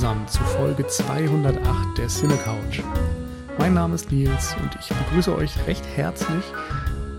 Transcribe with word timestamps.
Zusammen 0.00 0.28
zu 0.28 0.42
Folge 0.44 0.86
208 0.86 1.98
der 1.98 2.08
Cine 2.08 2.34
Couch. 2.36 2.80
Mein 3.58 3.74
Name 3.74 3.96
ist 3.96 4.10
Nils 4.10 4.56
und 4.62 4.74
ich 4.80 4.88
begrüße 4.88 5.36
euch 5.36 5.66
recht 5.66 5.84
herzlich. 5.94 6.42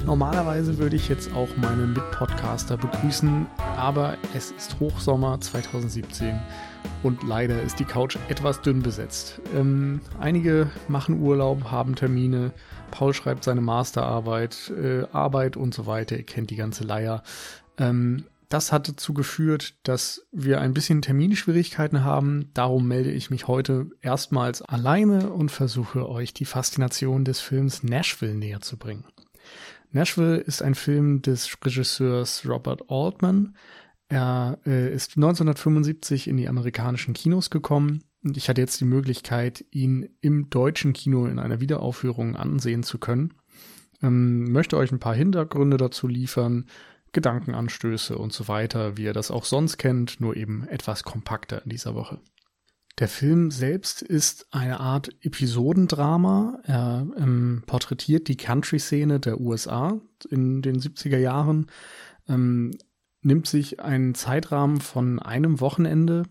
Normalerweise 0.03 0.79
würde 0.79 0.95
ich 0.95 1.07
jetzt 1.07 1.31
auch 1.35 1.49
meine 1.57 1.85
Mitpodcaster 1.85 2.77
begrüßen, 2.77 3.45
aber 3.77 4.17
es 4.33 4.49
ist 4.49 4.79
Hochsommer 4.79 5.39
2017 5.39 6.39
und 7.03 7.21
leider 7.21 7.61
ist 7.61 7.79
die 7.79 7.85
Couch 7.85 8.17
etwas 8.29 8.63
dünn 8.63 8.81
besetzt. 8.81 9.39
Ähm, 9.55 10.01
einige 10.19 10.71
machen 10.87 11.21
Urlaub, 11.21 11.65
haben 11.65 11.93
Termine, 11.93 12.51
Paul 12.89 13.13
schreibt 13.13 13.43
seine 13.43 13.61
Masterarbeit, 13.61 14.73
äh, 14.75 15.03
Arbeit 15.13 15.55
und 15.55 15.75
so 15.75 15.85
weiter. 15.85 16.17
Ihr 16.17 16.25
kennt 16.25 16.49
die 16.49 16.55
ganze 16.55 16.83
Leier. 16.83 17.21
Ähm, 17.77 18.23
das 18.53 18.71
hat 18.71 18.89
dazu 18.89 19.13
geführt, 19.13 19.75
dass 19.83 20.27
wir 20.31 20.59
ein 20.59 20.73
bisschen 20.73 21.01
Terminschwierigkeiten 21.01 22.03
haben. 22.03 22.49
Darum 22.53 22.87
melde 22.87 23.11
ich 23.11 23.29
mich 23.29 23.47
heute 23.47 23.89
erstmals 24.01 24.61
alleine 24.61 25.31
und 25.31 25.51
versuche 25.51 26.09
euch 26.09 26.33
die 26.33 26.45
Faszination 26.45 27.23
des 27.23 27.39
Films 27.39 27.83
Nashville 27.83 28.35
näher 28.35 28.61
zu 28.61 28.77
bringen. 28.77 29.05
Nashville 29.91 30.37
ist 30.37 30.61
ein 30.61 30.75
Film 30.75 31.21
des 31.21 31.57
Regisseurs 31.63 32.45
Robert 32.47 32.89
Altman. 32.89 33.55
Er 34.09 34.59
äh, 34.65 34.93
ist 34.93 35.15
1975 35.15 36.27
in 36.27 36.37
die 36.37 36.49
amerikanischen 36.49 37.13
Kinos 37.13 37.49
gekommen 37.49 38.03
und 38.23 38.35
ich 38.35 38.49
hatte 38.49 38.61
jetzt 38.61 38.79
die 38.81 38.85
Möglichkeit, 38.85 39.65
ihn 39.71 40.09
im 40.19 40.49
deutschen 40.49 40.93
Kino 40.93 41.25
in 41.25 41.39
einer 41.39 41.61
Wiederaufführung 41.61 42.35
ansehen 42.35 42.83
zu 42.83 42.97
können. 42.97 43.33
Ähm, 44.03 44.51
möchte 44.51 44.77
euch 44.77 44.91
ein 44.91 44.99
paar 44.99 45.15
Hintergründe 45.15 45.77
dazu 45.77 46.07
liefern, 46.07 46.65
Gedankenanstöße 47.13 48.17
und 48.17 48.33
so 48.33 48.47
weiter, 48.47 48.97
wie 48.97 49.03
ihr 49.03 49.13
das 49.13 49.31
auch 49.31 49.45
sonst 49.45 49.77
kennt, 49.77 50.21
nur 50.21 50.35
eben 50.35 50.67
etwas 50.67 51.03
kompakter 51.03 51.63
in 51.63 51.69
dieser 51.69 51.95
Woche. 51.95 52.19
Der 52.99 53.07
Film 53.07 53.51
selbst 53.51 54.01
ist 54.01 54.47
eine 54.51 54.79
Art 54.79 55.09
Episodendrama. 55.21 56.59
Er 56.63 57.07
ähm, 57.17 57.63
porträtiert 57.65 58.27
die 58.27 58.37
Country-Szene 58.37 59.19
der 59.19 59.39
USA 59.39 59.99
in 60.29 60.61
den 60.61 60.79
70er 60.79 61.17
Jahren, 61.17 61.67
ähm, 62.27 62.77
nimmt 63.21 63.47
sich 63.47 63.79
einen 63.79 64.13
Zeitrahmen 64.13 64.81
von 64.81 65.19
einem 65.19 65.59
Wochenende 65.61 66.23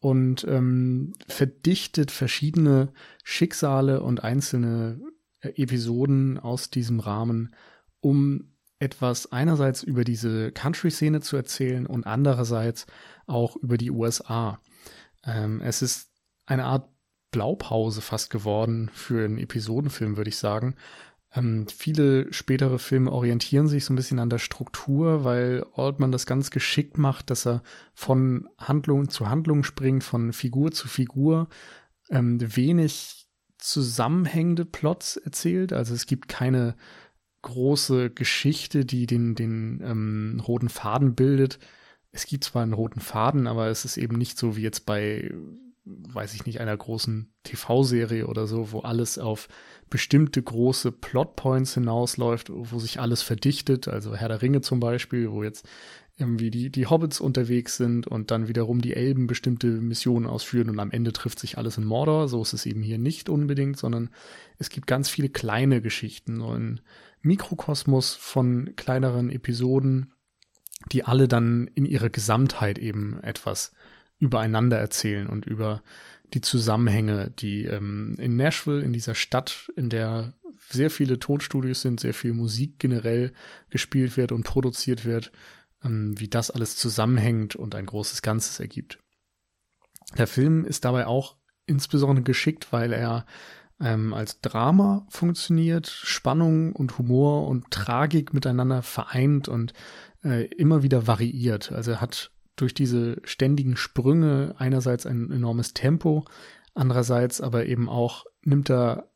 und 0.00 0.44
ähm, 0.48 1.12
verdichtet 1.26 2.10
verschiedene 2.10 2.92
Schicksale 3.24 4.02
und 4.02 4.22
einzelne 4.24 5.00
äh, 5.40 5.50
Episoden 5.62 6.38
aus 6.38 6.70
diesem 6.70 7.00
Rahmen, 7.00 7.54
um 8.00 8.54
etwas 8.78 9.32
einerseits 9.32 9.82
über 9.82 10.04
diese 10.04 10.52
Country-Szene 10.52 11.20
zu 11.20 11.36
erzählen 11.36 11.86
und 11.86 12.06
andererseits 12.06 12.86
auch 13.26 13.56
über 13.56 13.76
die 13.76 13.90
USA. 13.90 14.60
Ähm, 15.24 15.60
es 15.60 15.82
ist 15.82 16.10
eine 16.46 16.64
Art 16.64 16.88
Blaupause 17.30 18.00
fast 18.00 18.30
geworden 18.30 18.90
für 18.92 19.24
einen 19.24 19.38
Episodenfilm, 19.38 20.16
würde 20.16 20.30
ich 20.30 20.38
sagen. 20.38 20.76
Ähm, 21.34 21.66
viele 21.68 22.32
spätere 22.32 22.78
Filme 22.78 23.12
orientieren 23.12 23.68
sich 23.68 23.84
so 23.84 23.92
ein 23.92 23.96
bisschen 23.96 24.18
an 24.18 24.30
der 24.30 24.38
Struktur, 24.38 25.24
weil 25.24 25.66
Altman 25.74 26.12
das 26.12 26.24
ganz 26.24 26.50
geschickt 26.50 26.96
macht, 26.96 27.30
dass 27.30 27.46
er 27.46 27.62
von 27.92 28.48
Handlung 28.56 29.10
zu 29.10 29.28
Handlung 29.28 29.62
springt, 29.62 30.04
von 30.04 30.32
Figur 30.32 30.72
zu 30.72 30.88
Figur, 30.88 31.48
ähm, 32.08 32.38
wenig 32.56 33.26
zusammenhängende 33.58 34.64
Plots 34.64 35.16
erzählt. 35.16 35.72
Also 35.72 35.92
es 35.92 36.06
gibt 36.06 36.28
keine 36.28 36.76
große 37.48 38.10
Geschichte, 38.10 38.84
die 38.84 39.06
den, 39.06 39.34
den 39.34 39.80
ähm, 39.82 40.42
roten 40.46 40.68
Faden 40.68 41.14
bildet. 41.14 41.58
Es 42.12 42.26
gibt 42.26 42.44
zwar 42.44 42.62
einen 42.62 42.74
roten 42.74 43.00
Faden, 43.00 43.46
aber 43.46 43.68
es 43.68 43.84
ist 43.84 43.96
eben 43.96 44.16
nicht 44.18 44.38
so 44.38 44.56
wie 44.56 44.62
jetzt 44.62 44.84
bei, 44.84 45.32
weiß 45.84 46.34
ich 46.34 46.44
nicht, 46.44 46.60
einer 46.60 46.76
großen 46.76 47.32
TV-Serie 47.44 48.26
oder 48.26 48.46
so, 48.46 48.72
wo 48.72 48.80
alles 48.80 49.18
auf 49.18 49.48
bestimmte 49.88 50.42
große 50.42 50.92
Plotpoints 50.92 51.74
hinausläuft, 51.74 52.50
wo 52.50 52.78
sich 52.78 53.00
alles 53.00 53.22
verdichtet. 53.22 53.88
Also 53.88 54.14
Herr 54.14 54.28
der 54.28 54.42
Ringe 54.42 54.60
zum 54.60 54.78
Beispiel, 54.78 55.30
wo 55.30 55.42
jetzt 55.42 55.66
irgendwie 56.18 56.50
die, 56.50 56.70
die 56.70 56.86
Hobbits 56.86 57.20
unterwegs 57.20 57.76
sind 57.76 58.06
und 58.06 58.30
dann 58.30 58.48
wiederum 58.48 58.80
die 58.82 58.94
Elben 58.94 59.26
bestimmte 59.26 59.68
Missionen 59.68 60.26
ausführen 60.26 60.68
und 60.68 60.80
am 60.80 60.90
Ende 60.90 61.12
trifft 61.12 61.38
sich 61.38 61.56
alles 61.56 61.78
in 61.78 61.84
Mordor. 61.84 62.28
So 62.28 62.42
ist 62.42 62.52
es 62.52 62.66
eben 62.66 62.82
hier 62.82 62.98
nicht 62.98 63.28
unbedingt, 63.28 63.78
sondern 63.78 64.10
es 64.58 64.68
gibt 64.68 64.86
ganz 64.88 65.08
viele 65.08 65.28
kleine 65.28 65.80
Geschichten. 65.80 66.40
Und 66.40 66.82
Mikrokosmos 67.22 68.14
von 68.14 68.74
kleineren 68.76 69.30
Episoden, 69.30 70.12
die 70.92 71.04
alle 71.04 71.28
dann 71.28 71.68
in 71.74 71.84
ihrer 71.84 72.10
Gesamtheit 72.10 72.78
eben 72.78 73.20
etwas 73.22 73.72
übereinander 74.18 74.78
erzählen 74.78 75.28
und 75.28 75.46
über 75.46 75.82
die 76.34 76.40
Zusammenhänge, 76.40 77.30
die 77.30 77.64
ähm, 77.64 78.16
in 78.18 78.36
Nashville, 78.36 78.82
in 78.82 78.92
dieser 78.92 79.14
Stadt, 79.14 79.70
in 79.76 79.88
der 79.88 80.34
sehr 80.68 80.90
viele 80.90 81.18
Tonstudios 81.18 81.80
sind, 81.80 82.00
sehr 82.00 82.14
viel 82.14 82.34
Musik 82.34 82.78
generell 82.78 83.32
gespielt 83.70 84.16
wird 84.16 84.32
und 84.32 84.44
produziert 84.44 85.04
wird, 85.04 85.32
ähm, 85.82 86.18
wie 86.18 86.28
das 86.28 86.50
alles 86.50 86.76
zusammenhängt 86.76 87.56
und 87.56 87.74
ein 87.74 87.86
großes 87.86 88.22
Ganzes 88.22 88.60
ergibt. 88.60 88.98
Der 90.16 90.26
Film 90.26 90.64
ist 90.64 90.84
dabei 90.84 91.06
auch 91.06 91.36
insbesondere 91.66 92.24
geschickt, 92.24 92.72
weil 92.72 92.92
er 92.92 93.26
ähm, 93.80 94.12
als 94.12 94.40
Drama 94.40 95.06
funktioniert, 95.08 95.86
Spannung 95.86 96.72
und 96.72 96.98
Humor 96.98 97.46
und 97.46 97.70
Tragik 97.70 98.34
miteinander 98.34 98.82
vereint 98.82 99.48
und 99.48 99.72
äh, 100.24 100.46
immer 100.46 100.82
wieder 100.82 101.06
variiert. 101.06 101.72
Also 101.72 101.92
er 101.92 102.00
hat 102.00 102.30
durch 102.56 102.74
diese 102.74 103.20
ständigen 103.24 103.76
Sprünge 103.76 104.54
einerseits 104.58 105.06
ein 105.06 105.30
enormes 105.30 105.74
Tempo, 105.74 106.24
andererseits 106.74 107.40
aber 107.40 107.66
eben 107.66 107.88
auch 107.88 108.24
nimmt 108.42 108.70
er 108.70 109.10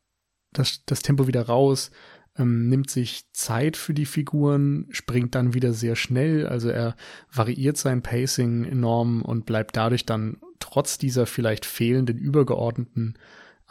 das, 0.53 0.85
das 0.85 1.01
Tempo 1.01 1.27
wieder 1.27 1.45
raus, 1.45 1.91
ähm, 2.37 2.69
nimmt 2.69 2.89
sich 2.89 3.31
Zeit 3.33 3.75
für 3.75 3.93
die 3.93 4.05
Figuren, 4.05 4.87
springt 4.91 5.35
dann 5.35 5.53
wieder 5.53 5.73
sehr 5.73 5.95
schnell, 5.95 6.47
also 6.47 6.69
er 6.69 6.95
variiert 7.31 7.77
sein 7.77 8.01
Pacing 8.01 8.63
enorm 8.63 9.21
und 9.21 9.45
bleibt 9.45 9.75
dadurch 9.75 10.05
dann 10.05 10.37
trotz 10.59 10.97
dieser 10.97 11.25
vielleicht 11.25 11.65
fehlenden 11.65 12.17
übergeordneten 12.17 13.15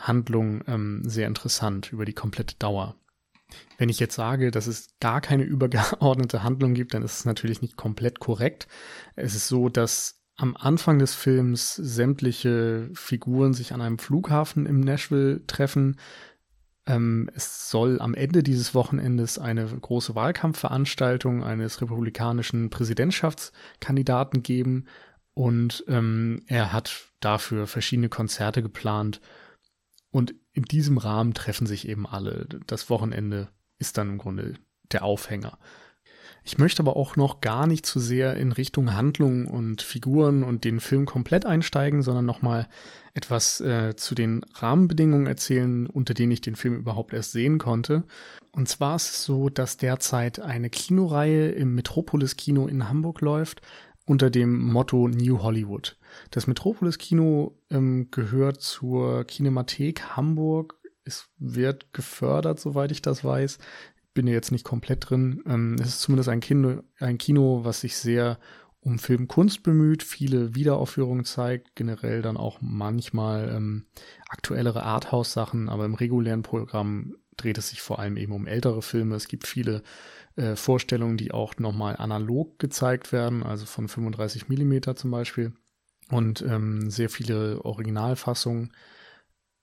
Handlung 0.02 0.62
ähm, 0.66 1.02
sehr 1.04 1.26
interessant 1.26 1.92
über 1.92 2.04
die 2.04 2.12
komplette 2.12 2.56
Dauer. 2.56 2.96
Wenn 3.78 3.88
ich 3.88 4.00
jetzt 4.00 4.14
sage, 4.14 4.50
dass 4.50 4.66
es 4.66 4.88
gar 5.00 5.20
keine 5.20 5.42
übergeordnete 5.44 6.42
Handlung 6.42 6.74
gibt, 6.74 6.94
dann 6.94 7.02
ist 7.02 7.20
es 7.20 7.24
natürlich 7.24 7.62
nicht 7.62 7.76
komplett 7.76 8.20
korrekt. 8.20 8.66
Es 9.16 9.34
ist 9.34 9.48
so, 9.48 9.68
dass 9.68 10.20
am 10.36 10.56
Anfang 10.56 10.98
des 10.98 11.14
Films 11.14 11.74
sämtliche 11.76 12.90
Figuren 12.94 13.52
sich 13.52 13.72
an 13.72 13.80
einem 13.80 13.98
Flughafen 13.98 14.66
im 14.66 14.80
Nashville 14.80 15.46
treffen. 15.46 15.98
Ähm, 16.86 17.30
es 17.34 17.70
soll 17.70 18.00
am 18.00 18.14
Ende 18.14 18.42
dieses 18.42 18.74
Wochenendes 18.74 19.38
eine 19.38 19.66
große 19.66 20.14
Wahlkampfveranstaltung 20.14 21.44
eines 21.44 21.80
republikanischen 21.80 22.70
Präsidentschaftskandidaten 22.70 24.42
geben 24.42 24.86
und 25.34 25.84
ähm, 25.86 26.42
er 26.46 26.72
hat 26.72 27.12
dafür 27.20 27.66
verschiedene 27.66 28.08
Konzerte 28.08 28.62
geplant 28.62 29.20
und 30.12 30.34
in 30.53 30.62
diesem 30.62 30.99
Rahmen 30.99 31.34
treffen 31.34 31.67
sich 31.67 31.89
eben 31.89 32.06
alle. 32.06 32.47
Das 32.67 32.89
Wochenende 32.91 33.49
ist 33.78 33.99
dann 33.99 34.11
im 34.11 34.19
Grunde 34.19 34.55
der 34.93 35.03
Aufhänger. 35.03 35.59
Ich 36.45 36.59
möchte 36.59 36.83
aber 36.83 36.97
auch 36.97 37.15
noch 37.17 37.41
gar 37.41 37.67
nicht 37.67 37.87
zu 37.87 38.00
sehr 38.00 38.37
in 38.37 38.50
Richtung 38.50 38.95
Handlung 38.95 39.47
und 39.47 39.81
Figuren 39.81 40.43
und 40.43 40.65
den 40.65 40.81
Film 40.81 41.06
komplett 41.06 41.47
einsteigen, 41.47 42.03
sondern 42.03 42.27
nochmal 42.27 42.69
etwas 43.15 43.61
äh, 43.61 43.94
zu 43.94 44.14
den 44.14 44.44
Rahmenbedingungen 44.55 45.26
erzählen, 45.26 45.87
unter 45.87 46.15
denen 46.15 46.32
ich 46.32 46.41
den 46.41 46.56
Film 46.56 46.75
überhaupt 46.75 47.12
erst 47.12 47.32
sehen 47.32 47.58
konnte. 47.58 48.03
Und 48.50 48.69
zwar 48.69 48.97
ist 48.97 49.11
es 49.11 49.25
so, 49.25 49.50
dass 49.50 49.76
derzeit 49.76 50.41
eine 50.41 50.69
Kinoreihe 50.69 51.50
im 51.50 51.75
Metropolis 51.75 52.37
Kino 52.37 52.67
in 52.67 52.88
Hamburg 52.88 53.20
läuft, 53.20 53.62
unter 54.04 54.31
dem 54.31 54.62
Motto 54.64 55.08
New 55.08 55.43
Hollywood. 55.43 55.96
Das 56.31 56.46
Metropolis 56.46 56.99
Kino 56.99 57.58
ähm, 57.70 58.08
gehört 58.10 58.60
zur 58.60 59.25
Kinemathek 59.25 60.16
Hamburg. 60.16 60.76
Es 61.04 61.28
wird 61.38 61.93
gefördert, 61.93 62.60
soweit 62.60 62.93
ich 62.93 63.02
das 63.02 63.25
weiß. 63.25 63.58
Bin 64.14 64.26
ja 64.26 64.34
jetzt 64.34 64.52
nicht 64.52 64.64
komplett 64.64 65.08
drin. 65.08 65.43
Ähm, 65.46 65.76
es 65.81 65.88
ist 65.88 66.00
zumindest 66.00 66.28
ein 66.28 66.40
Kino, 66.40 66.82
ein 66.99 67.19
Kino, 67.19 67.64
was 67.64 67.81
sich 67.81 67.96
sehr 67.96 68.38
um 68.84 68.99
Filmkunst 68.99 69.62
bemüht, 69.62 70.02
viele 70.02 70.56
Wiederaufführungen 70.56 71.25
zeigt, 71.25 71.76
generell 71.76 72.20
dann 72.20 72.37
auch 72.37 72.58
manchmal 72.60 73.48
ähm, 73.55 73.87
aktuellere 74.28 74.82
Arthouse-Sachen, 74.82 75.69
aber 75.69 75.84
im 75.84 75.94
regulären 75.94 76.43
Programm 76.43 77.14
dreht 77.37 77.58
es 77.58 77.69
sich 77.69 77.81
vor 77.81 78.00
allem 78.00 78.16
eben 78.16 78.32
um 78.32 78.48
ältere 78.48 78.82
Filme. 78.82 79.14
Es 79.14 79.28
gibt 79.28 79.46
viele 79.46 79.82
äh, 80.37 80.56
Vorstellungen, 80.56 81.17
die 81.17 81.32
auch 81.32 81.56
nochmal 81.58 81.96
analog 81.96 82.58
gezeigt 82.58 83.12
werden, 83.12 83.43
also 83.43 83.67
von 83.67 83.88
35 83.88 84.49
Millimeter 84.49 84.96
zum 84.96 85.11
Beispiel. 85.11 85.52
Und 86.11 86.43
ähm, 86.43 86.90
sehr 86.90 87.11
viele 87.11 87.64
Originalfassungen. 87.64 88.73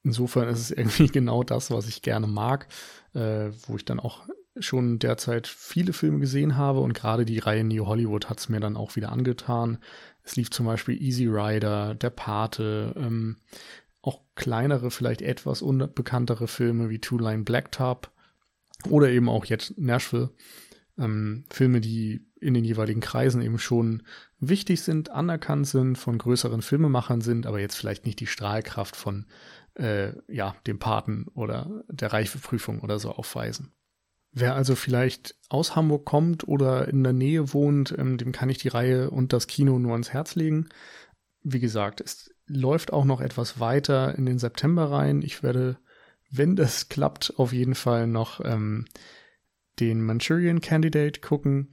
Insofern 0.03 0.47
ist 0.47 0.59
es 0.59 0.71
irgendwie 0.77 1.07
genau 1.07 1.43
das, 1.43 1.71
was 1.71 1.87
ich 1.87 2.01
gerne 2.01 2.27
mag, 2.27 2.67
äh, 3.13 3.49
wo 3.67 3.75
ich 3.75 3.85
dann 3.85 3.99
auch 3.99 4.27
schon 4.59 4.99
derzeit 4.99 5.47
viele 5.47 5.93
Filme 5.93 6.19
gesehen 6.19 6.57
habe 6.57 6.79
und 6.81 6.93
gerade 6.93 7.25
die 7.25 7.39
Reihe 7.39 7.63
New 7.63 7.85
Hollywood 7.85 8.29
hat 8.29 8.39
es 8.39 8.49
mir 8.49 8.59
dann 8.59 8.77
auch 8.77 8.95
wieder 8.95 9.11
angetan. 9.11 9.77
Es 10.23 10.35
lief 10.35 10.51
zum 10.51 10.65
Beispiel 10.65 11.01
Easy 11.01 11.27
Rider, 11.27 11.95
Der 11.95 12.09
Pate, 12.09 12.93
ähm, 12.97 13.37
auch 14.01 14.21
kleinere, 14.35 14.91
vielleicht 14.91 15.21
etwas 15.21 15.61
unbekanntere 15.61 16.47
Filme 16.47 16.89
wie 16.89 16.99
Two 16.99 17.17
Line 17.17 17.43
Blacktop 17.43 18.11
oder 18.87 19.09
eben 19.09 19.29
auch 19.29 19.45
jetzt 19.45 19.77
Nashville. 19.77 20.31
Ähm, 20.97 21.45
Filme, 21.49 21.81
die 21.81 22.25
in 22.39 22.53
den 22.53 22.63
jeweiligen 22.63 23.01
Kreisen 23.01 23.41
eben 23.41 23.59
schon 23.59 24.03
wichtig 24.39 24.81
sind, 24.81 25.09
anerkannt 25.09 25.67
sind, 25.67 25.97
von 25.97 26.17
größeren 26.17 26.61
Filmemachern 26.61 27.21
sind, 27.21 27.45
aber 27.45 27.59
jetzt 27.59 27.75
vielleicht 27.75 28.05
nicht 28.05 28.19
die 28.19 28.27
Strahlkraft 28.27 28.95
von 28.95 29.25
äh, 29.75 30.13
ja, 30.27 30.55
dem 30.67 30.79
Paten 30.79 31.27
oder 31.33 31.83
der 31.89 32.13
Reifeprüfung 32.13 32.79
oder 32.81 32.99
so 32.99 33.11
aufweisen. 33.11 33.73
Wer 34.31 34.55
also 34.55 34.75
vielleicht 34.75 35.35
aus 35.49 35.75
Hamburg 35.75 36.05
kommt 36.05 36.47
oder 36.47 36.87
in 36.87 37.03
der 37.03 37.13
Nähe 37.13 37.53
wohnt, 37.53 37.95
ähm, 37.97 38.17
dem 38.17 38.31
kann 38.31 38.49
ich 38.49 38.59
die 38.59 38.67
Reihe 38.67 39.09
und 39.09 39.33
das 39.33 39.47
Kino 39.47 39.79
nur 39.79 39.93
ans 39.93 40.13
Herz 40.13 40.35
legen. 40.35 40.69
Wie 41.41 41.59
gesagt, 41.59 42.01
es 42.01 42.31
läuft 42.45 42.93
auch 42.93 43.05
noch 43.05 43.21
etwas 43.21 43.59
weiter 43.59 44.15
in 44.15 44.25
den 44.25 44.37
September 44.37 44.91
rein. 44.91 45.21
Ich 45.23 45.41
werde, 45.41 45.77
wenn 46.29 46.55
das 46.55 46.89
klappt, 46.89 47.33
auf 47.37 47.53
jeden 47.53 47.75
Fall 47.75 48.07
noch 48.07 48.41
ähm, 48.43 48.85
den 49.79 50.01
Manchurian 50.01 50.61
Candidate 50.61 51.21
gucken. 51.21 51.69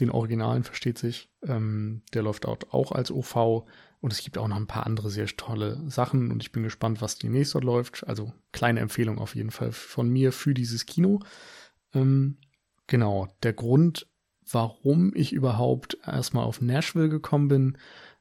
Den 0.00 0.10
Originalen 0.10 0.64
versteht 0.64 0.98
sich. 0.98 1.28
Ähm, 1.46 2.02
der 2.14 2.22
läuft 2.22 2.44
dort 2.44 2.72
auch 2.72 2.92
als 2.92 3.10
OV. 3.10 3.66
Und 4.00 4.12
es 4.12 4.22
gibt 4.22 4.38
auch 4.38 4.48
noch 4.48 4.56
ein 4.56 4.66
paar 4.66 4.86
andere 4.86 5.10
sehr 5.10 5.26
tolle 5.26 5.82
Sachen. 5.90 6.30
Und 6.30 6.42
ich 6.42 6.52
bin 6.52 6.62
gespannt, 6.62 7.02
was 7.02 7.18
demnächst 7.18 7.54
dort 7.54 7.64
läuft. 7.64 8.06
Also 8.06 8.32
kleine 8.52 8.80
Empfehlung 8.80 9.18
auf 9.18 9.34
jeden 9.34 9.50
Fall 9.50 9.72
von 9.72 10.08
mir 10.08 10.32
für 10.32 10.54
dieses 10.54 10.86
Kino. 10.86 11.20
Ähm, 11.92 12.38
genau, 12.86 13.28
der 13.42 13.52
Grund, 13.52 14.06
warum 14.50 15.12
ich 15.14 15.32
überhaupt 15.32 15.98
erstmal 16.06 16.44
auf 16.44 16.62
Nashville 16.62 17.10
gekommen 17.10 17.48
bin, 17.48 17.78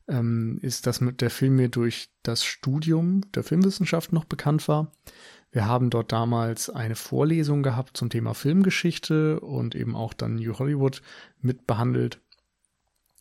ähm, 0.09 0.59
ist, 0.61 0.87
dass 0.87 1.01
mit 1.01 1.21
der 1.21 1.29
Film 1.29 1.55
mir 1.55 1.69
durch 1.69 2.09
das 2.23 2.43
Studium 2.43 3.21
der 3.33 3.43
Filmwissenschaft 3.43 4.11
noch 4.11 4.25
bekannt 4.25 4.67
war. 4.67 4.91
Wir 5.51 5.65
haben 5.65 5.89
dort 5.89 6.11
damals 6.11 6.69
eine 6.69 6.95
Vorlesung 6.95 7.63
gehabt 7.63 7.97
zum 7.97 8.09
Thema 8.09 8.33
Filmgeschichte 8.33 9.39
und 9.39 9.73
eben 9.73 9.95
auch 9.95 10.13
dann 10.13 10.35
New 10.35 10.59
Hollywood 10.59 11.01
mit 11.41 11.65
behandelt. 11.65 12.21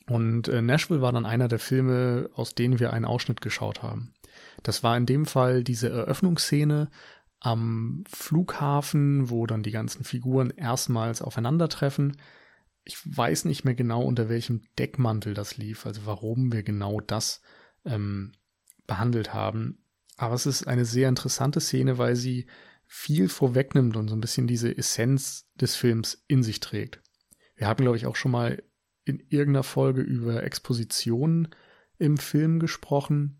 Und 0.08 0.48
äh, 0.48 0.62
Nashville 0.62 1.00
war 1.02 1.12
dann 1.12 1.26
einer 1.26 1.48
der 1.48 1.58
Filme, 1.58 2.30
aus 2.34 2.54
denen 2.54 2.80
wir 2.80 2.92
einen 2.92 3.04
Ausschnitt 3.04 3.40
geschaut 3.40 3.82
haben. 3.82 4.14
Das 4.62 4.82
war 4.82 4.96
in 4.96 5.06
dem 5.06 5.26
Fall 5.26 5.62
diese 5.64 5.90
Eröffnungsszene 5.90 6.90
am 7.40 8.04
Flughafen, 8.08 9.30
wo 9.30 9.46
dann 9.46 9.62
die 9.62 9.70
ganzen 9.70 10.04
Figuren 10.04 10.50
erstmals 10.50 11.22
aufeinandertreffen. 11.22 12.16
Ich 12.88 12.98
weiß 13.04 13.44
nicht 13.44 13.64
mehr 13.64 13.74
genau, 13.74 14.02
unter 14.02 14.28
welchem 14.28 14.62
Deckmantel 14.78 15.34
das 15.34 15.58
lief, 15.58 15.84
also 15.84 16.06
warum 16.06 16.52
wir 16.52 16.62
genau 16.62 17.00
das 17.00 17.42
ähm, 17.84 18.32
behandelt 18.86 19.34
haben. 19.34 19.84
Aber 20.16 20.34
es 20.34 20.46
ist 20.46 20.66
eine 20.66 20.86
sehr 20.86 21.08
interessante 21.08 21.60
Szene, 21.60 21.98
weil 21.98 22.16
sie 22.16 22.46
viel 22.86 23.28
vorwegnimmt 23.28 23.96
und 23.96 24.08
so 24.08 24.16
ein 24.16 24.22
bisschen 24.22 24.46
diese 24.46 24.76
Essenz 24.76 25.46
des 25.54 25.76
Films 25.76 26.24
in 26.28 26.42
sich 26.42 26.60
trägt. 26.60 27.02
Wir 27.56 27.66
haben, 27.66 27.82
glaube 27.82 27.98
ich, 27.98 28.06
auch 28.06 28.16
schon 28.16 28.32
mal 28.32 28.62
in 29.04 29.20
irgendeiner 29.28 29.64
Folge 29.64 30.00
über 30.00 30.42
Expositionen 30.42 31.48
im 31.98 32.16
Film 32.16 32.58
gesprochen 32.58 33.38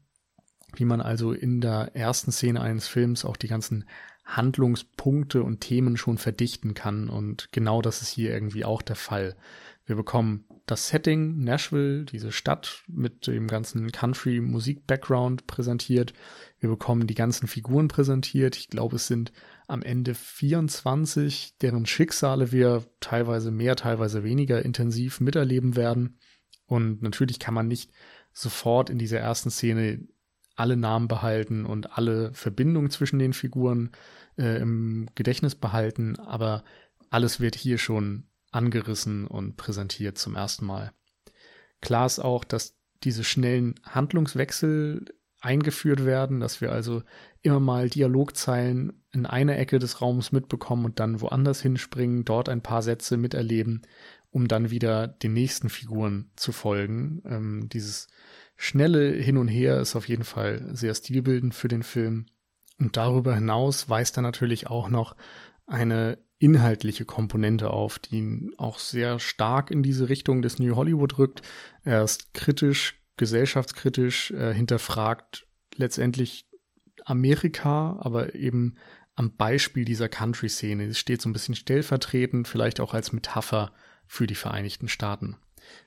wie 0.75 0.85
man 0.85 1.01
also 1.01 1.33
in 1.33 1.61
der 1.61 1.95
ersten 1.95 2.33
Szene 2.33 2.61
eines 2.61 2.89
Films 2.89 3.25
auch 3.25 3.37
die 3.37 3.49
ganzen 3.49 3.89
Handlungspunkte 4.29 5.43
und 5.43 5.61
Themen 5.61 5.97
schon 5.97 6.19
verdichten 6.19 6.75
kann. 6.75 7.09
Und 7.09 7.49
genau 7.51 7.83
das 7.83 8.03
ist 8.03 8.11
hier 8.11 8.31
irgendwie 8.31 8.65
auch 8.65 8.83
der 8.83 8.97
Fall. 8.97 9.35
Wir 9.87 9.97
bekommen 9.97 10.45
das 10.67 10.89
Setting 10.89 11.39
Nashville, 11.39 12.05
diese 12.05 12.31
Stadt 12.31 12.85
mit 12.89 13.27
dem 13.27 13.47
ganzen 13.47 13.91
Country-Musik-Background 13.91 15.47
präsentiert. 15.47 16.13
Wir 16.61 16.69
bekommen 16.69 17.07
die 17.07 17.15
ganzen 17.15 17.49
Figuren 17.49 17.89
präsentiert. 17.89 18.57
Ich 18.57 18.69
glaube, 18.69 18.97
es 18.97 19.07
sind 19.07 19.33
am 19.67 19.81
Ende 19.83 20.15
24, 20.15 21.57
deren 21.63 21.87
Schicksale 21.87 22.53
wir 22.53 22.85
teilweise 23.01 23.51
mehr, 23.51 23.77
teilweise 23.77 24.25
weniger 24.25 24.63
intensiv 24.63 25.21
miterleben 25.21 25.75
werden. 25.75 26.19
Und 26.67 27.01
natürlich 27.03 27.39
kann 27.39 27.55
man 27.55 27.67
nicht 27.67 27.91
sofort 28.35 28.91
in 28.91 28.99
dieser 28.99 29.21
ersten 29.21 29.51
Szene 29.51 30.07
alle 30.59 30.77
Namen 30.77 31.09
behalten 31.09 31.65
und 31.65 31.97
alle 31.97 32.33
Verbindungen 32.35 32.91
zwischen 32.91 33.19
den 33.19 33.33
Figuren 33.33 33.91
äh, 34.37 34.61
im 34.61 35.09
Gedächtnis 35.15 35.55
behalten, 35.55 36.19
aber 36.19 36.65
alles 37.11 37.41
wird 37.41 37.55
hier 37.55 37.79
schon 37.79 38.25
angerissen 38.51 39.27
und 39.27 39.57
präsentiert 39.57 40.19
zum 40.19 40.35
ersten 40.35 40.67
Mal. 40.67 40.93
Klar 41.81 42.07
ist 42.07 42.19
auch, 42.19 42.45
dass 42.45 42.77
diese 43.05 43.23
schnellen 43.23 43.77
Handlungswechsel 43.85 45.05
eingeführt 45.41 46.05
werden, 46.05 46.41
dass 46.41 46.61
wir 46.61 46.73
also 46.73 47.03
immer 47.43 47.61
mal 47.61 47.89
Dialogzeilen 47.89 49.05
in 49.13 49.27
einer 49.27 49.57
Ecke 49.57 49.79
des 49.79 50.01
Raums 50.01 50.33
mitbekommen 50.33 50.85
und 50.85 50.99
dann 50.99 51.21
woanders 51.21 51.61
hinspringen, 51.61 52.25
dort 52.25 52.49
ein 52.49 52.63
paar 52.63 52.83
Sätze 52.83 53.17
miterleben, 53.17 53.83
um 54.31 54.49
dann 54.49 54.71
wieder 54.71 55.07
den 55.07 55.35
nächsten 55.35 55.69
Figuren 55.69 56.33
zu 56.35 56.51
folgen. 56.51 57.23
Ähm, 57.25 57.69
dieses 57.69 58.09
schnelle 58.59 59.13
Hin 59.13 59.39
und 59.39 59.49
Her 59.49 59.81
ist 59.81 59.97
auf 59.97 60.09
jeden 60.09 60.25
Fall 60.25 60.69
sehr 60.73 60.95
stilbildend 60.95 61.55
für 61.55 61.69
den 61.69 61.83
Film. 61.83 62.27
Und 62.79 62.97
darüber 62.97 63.35
hinaus 63.35 63.89
weist 63.89 64.19
er 64.19 64.23
natürlich 64.23 64.67
auch 64.67 64.91
noch 64.91 65.17
eine 65.67 66.19
inhaltliche 66.39 67.05
Komponente 67.05 67.71
auf, 67.71 67.99
die 67.99 68.17
ihn 68.17 68.53
auch 68.59 68.79
sehr 68.79 69.19
stark 69.19 69.71
in 69.71 69.83
diese 69.83 70.09
Richtung 70.09 70.43
des 70.43 70.59
New 70.59 70.77
Hollywood 70.77 71.19
rückt. 71.19 71.43
Er 71.85 72.03
ist 72.03 72.35
kritisch, 72.35 73.01
gesellschaftskritisch, 73.17 74.33
er 74.33 74.53
hinterfragt 74.53 75.47
letztendlich 75.77 76.47
Amerika, 77.05 77.97
aber 78.01 78.35
eben 78.35 78.77
am 79.15 79.37
Beispiel 79.37 79.85
dieser 79.85 80.09
Country-Szene. 80.09 80.85
Es 80.87 80.99
steht 80.99 81.23
so 81.23 81.29
ein 81.29 81.33
bisschen 81.33 81.57
stellvertretend, 81.57 82.47
vielleicht 82.47 82.81
auch 82.81 82.95
als 82.95 83.13
Metapher 83.13 83.73
für 84.07 84.27
die 84.27 84.37
Vereinigten 84.37 84.89
Staaten. 84.89 85.37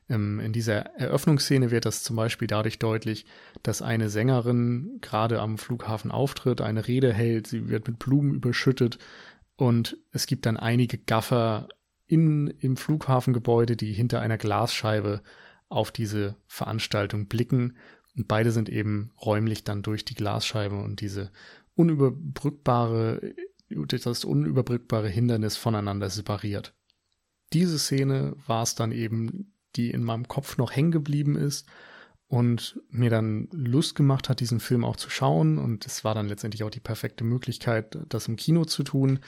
Ähm, 0.10 0.40
in 0.40 0.54
dieser 0.54 0.98
Eröffnungsszene 0.98 1.72
wird 1.72 1.86
das 1.86 2.04
zum 2.04 2.16
Beispiel 2.16 2.48
dadurch 2.48 2.80
deutlich, 2.80 3.26
dass 3.64 3.82
eine 3.82 4.10
Sängerin 4.10 5.00
gerade 5.02 5.40
am 5.40 5.58
Flughafen 5.58 6.12
auftritt, 6.12 6.62
eine 6.62 6.88
Rede 6.88 7.14
hält, 7.14 7.48
sie 7.48 7.70
wird 7.70 7.88
mit 7.88 8.00
Blumen 8.00 8.34
überschüttet 8.34 8.98
und 9.56 9.98
es 10.12 10.26
gibt 10.26 10.46
dann 10.46 10.58
einige 10.58 10.98
Gaffer 10.98 11.70
in, 12.08 12.48
im 12.48 12.78
Flughafengebäude, 12.78 13.76
die 13.76 13.94
hinter 13.94 14.20
einer 14.20 14.38
Glasscheibe 14.38 15.22
auf 15.70 15.92
diese 15.92 16.36
Veranstaltung 16.48 17.28
blicken. 17.28 17.78
Und 18.18 18.28
beide 18.28 18.52
sind 18.52 18.70
eben 18.70 19.12
räumlich 19.24 19.64
dann 19.64 19.84
durch 19.84 20.04
die 20.04 20.16
Glasscheibe 20.16 20.76
und 20.76 21.00
diese 21.00 21.32
unüberbrückbare, 21.76 23.34
das 23.70 24.26
unüberbrückbare 24.26 25.08
Hindernis 25.08 25.56
voneinander 25.56 26.10
separiert. 26.10 26.74
Diese 27.54 27.80
Szene 27.80 28.36
war 28.48 28.64
es 28.64 28.76
dann 28.76 28.92
eben, 28.92 29.51
die 29.76 29.92
in 29.92 30.04
meinem 30.04 30.28
Kopf 30.28 30.58
noch 30.58 30.72
hängen 30.72 30.92
geblieben 30.92 31.36
ist 31.36 31.68
und 32.32 32.80
mir 32.90 33.10
dann 33.10 33.50
Lust 33.52 33.94
gemacht 33.94 34.30
hat, 34.30 34.40
diesen 34.40 34.62
Film 34.62 34.86
auch 34.86 34.96
zu 34.96 35.10
schauen. 35.10 35.58
Und 35.58 35.86
es 35.86 36.06
war 36.06 36.16
dann 36.16 36.30
letztendlich 36.30 36.64
auch 36.64 36.70
die 36.70 36.80
perfekte 36.80 37.26
Möglichkeit, 37.26 37.98
das 38.08 38.30
im 38.30 38.38
Kino 38.38 38.64
zu 38.64 38.84
tun. 38.84 39.20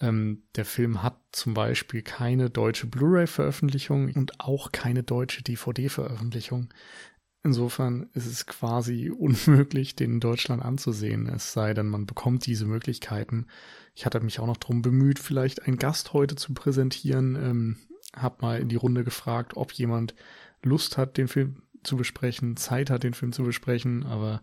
Ähm, 0.00 0.44
der 0.54 0.64
Film 0.64 1.02
hat 1.02 1.16
zum 1.32 1.54
Beispiel 1.54 2.02
keine 2.02 2.50
deutsche 2.50 2.86
Blu-ray-Veröffentlichung 2.86 4.12
und 4.14 4.38
auch 4.38 4.70
keine 4.70 5.02
deutsche 5.02 5.42
DVD-Veröffentlichung. 5.42 6.68
Insofern 7.42 8.08
ist 8.14 8.26
es 8.26 8.46
quasi 8.46 9.10
unmöglich, 9.18 9.96
den 9.96 10.14
in 10.14 10.20
Deutschland 10.20 10.62
anzusehen, 10.62 11.26
es 11.26 11.52
sei 11.52 11.74
denn, 11.74 11.88
man 11.88 12.06
bekommt 12.06 12.46
diese 12.46 12.66
Möglichkeiten. 12.66 13.46
Ich 13.96 14.06
hatte 14.06 14.20
mich 14.20 14.38
auch 14.38 14.46
noch 14.46 14.58
darum 14.58 14.80
bemüht, 14.80 15.18
vielleicht 15.18 15.66
einen 15.66 15.76
Gast 15.76 16.12
heute 16.12 16.36
zu 16.36 16.54
präsentieren. 16.54 17.34
Ähm, 17.34 17.76
hab 18.16 18.42
mal 18.42 18.60
in 18.60 18.68
die 18.68 18.76
Runde 18.76 19.04
gefragt, 19.04 19.56
ob 19.56 19.72
jemand 19.72 20.14
Lust 20.62 20.96
hat, 20.96 21.16
den 21.16 21.28
Film 21.28 21.62
zu 21.82 21.96
besprechen, 21.96 22.56
Zeit 22.56 22.90
hat, 22.90 23.02
den 23.02 23.14
Film 23.14 23.32
zu 23.32 23.44
besprechen, 23.44 24.04
aber 24.04 24.42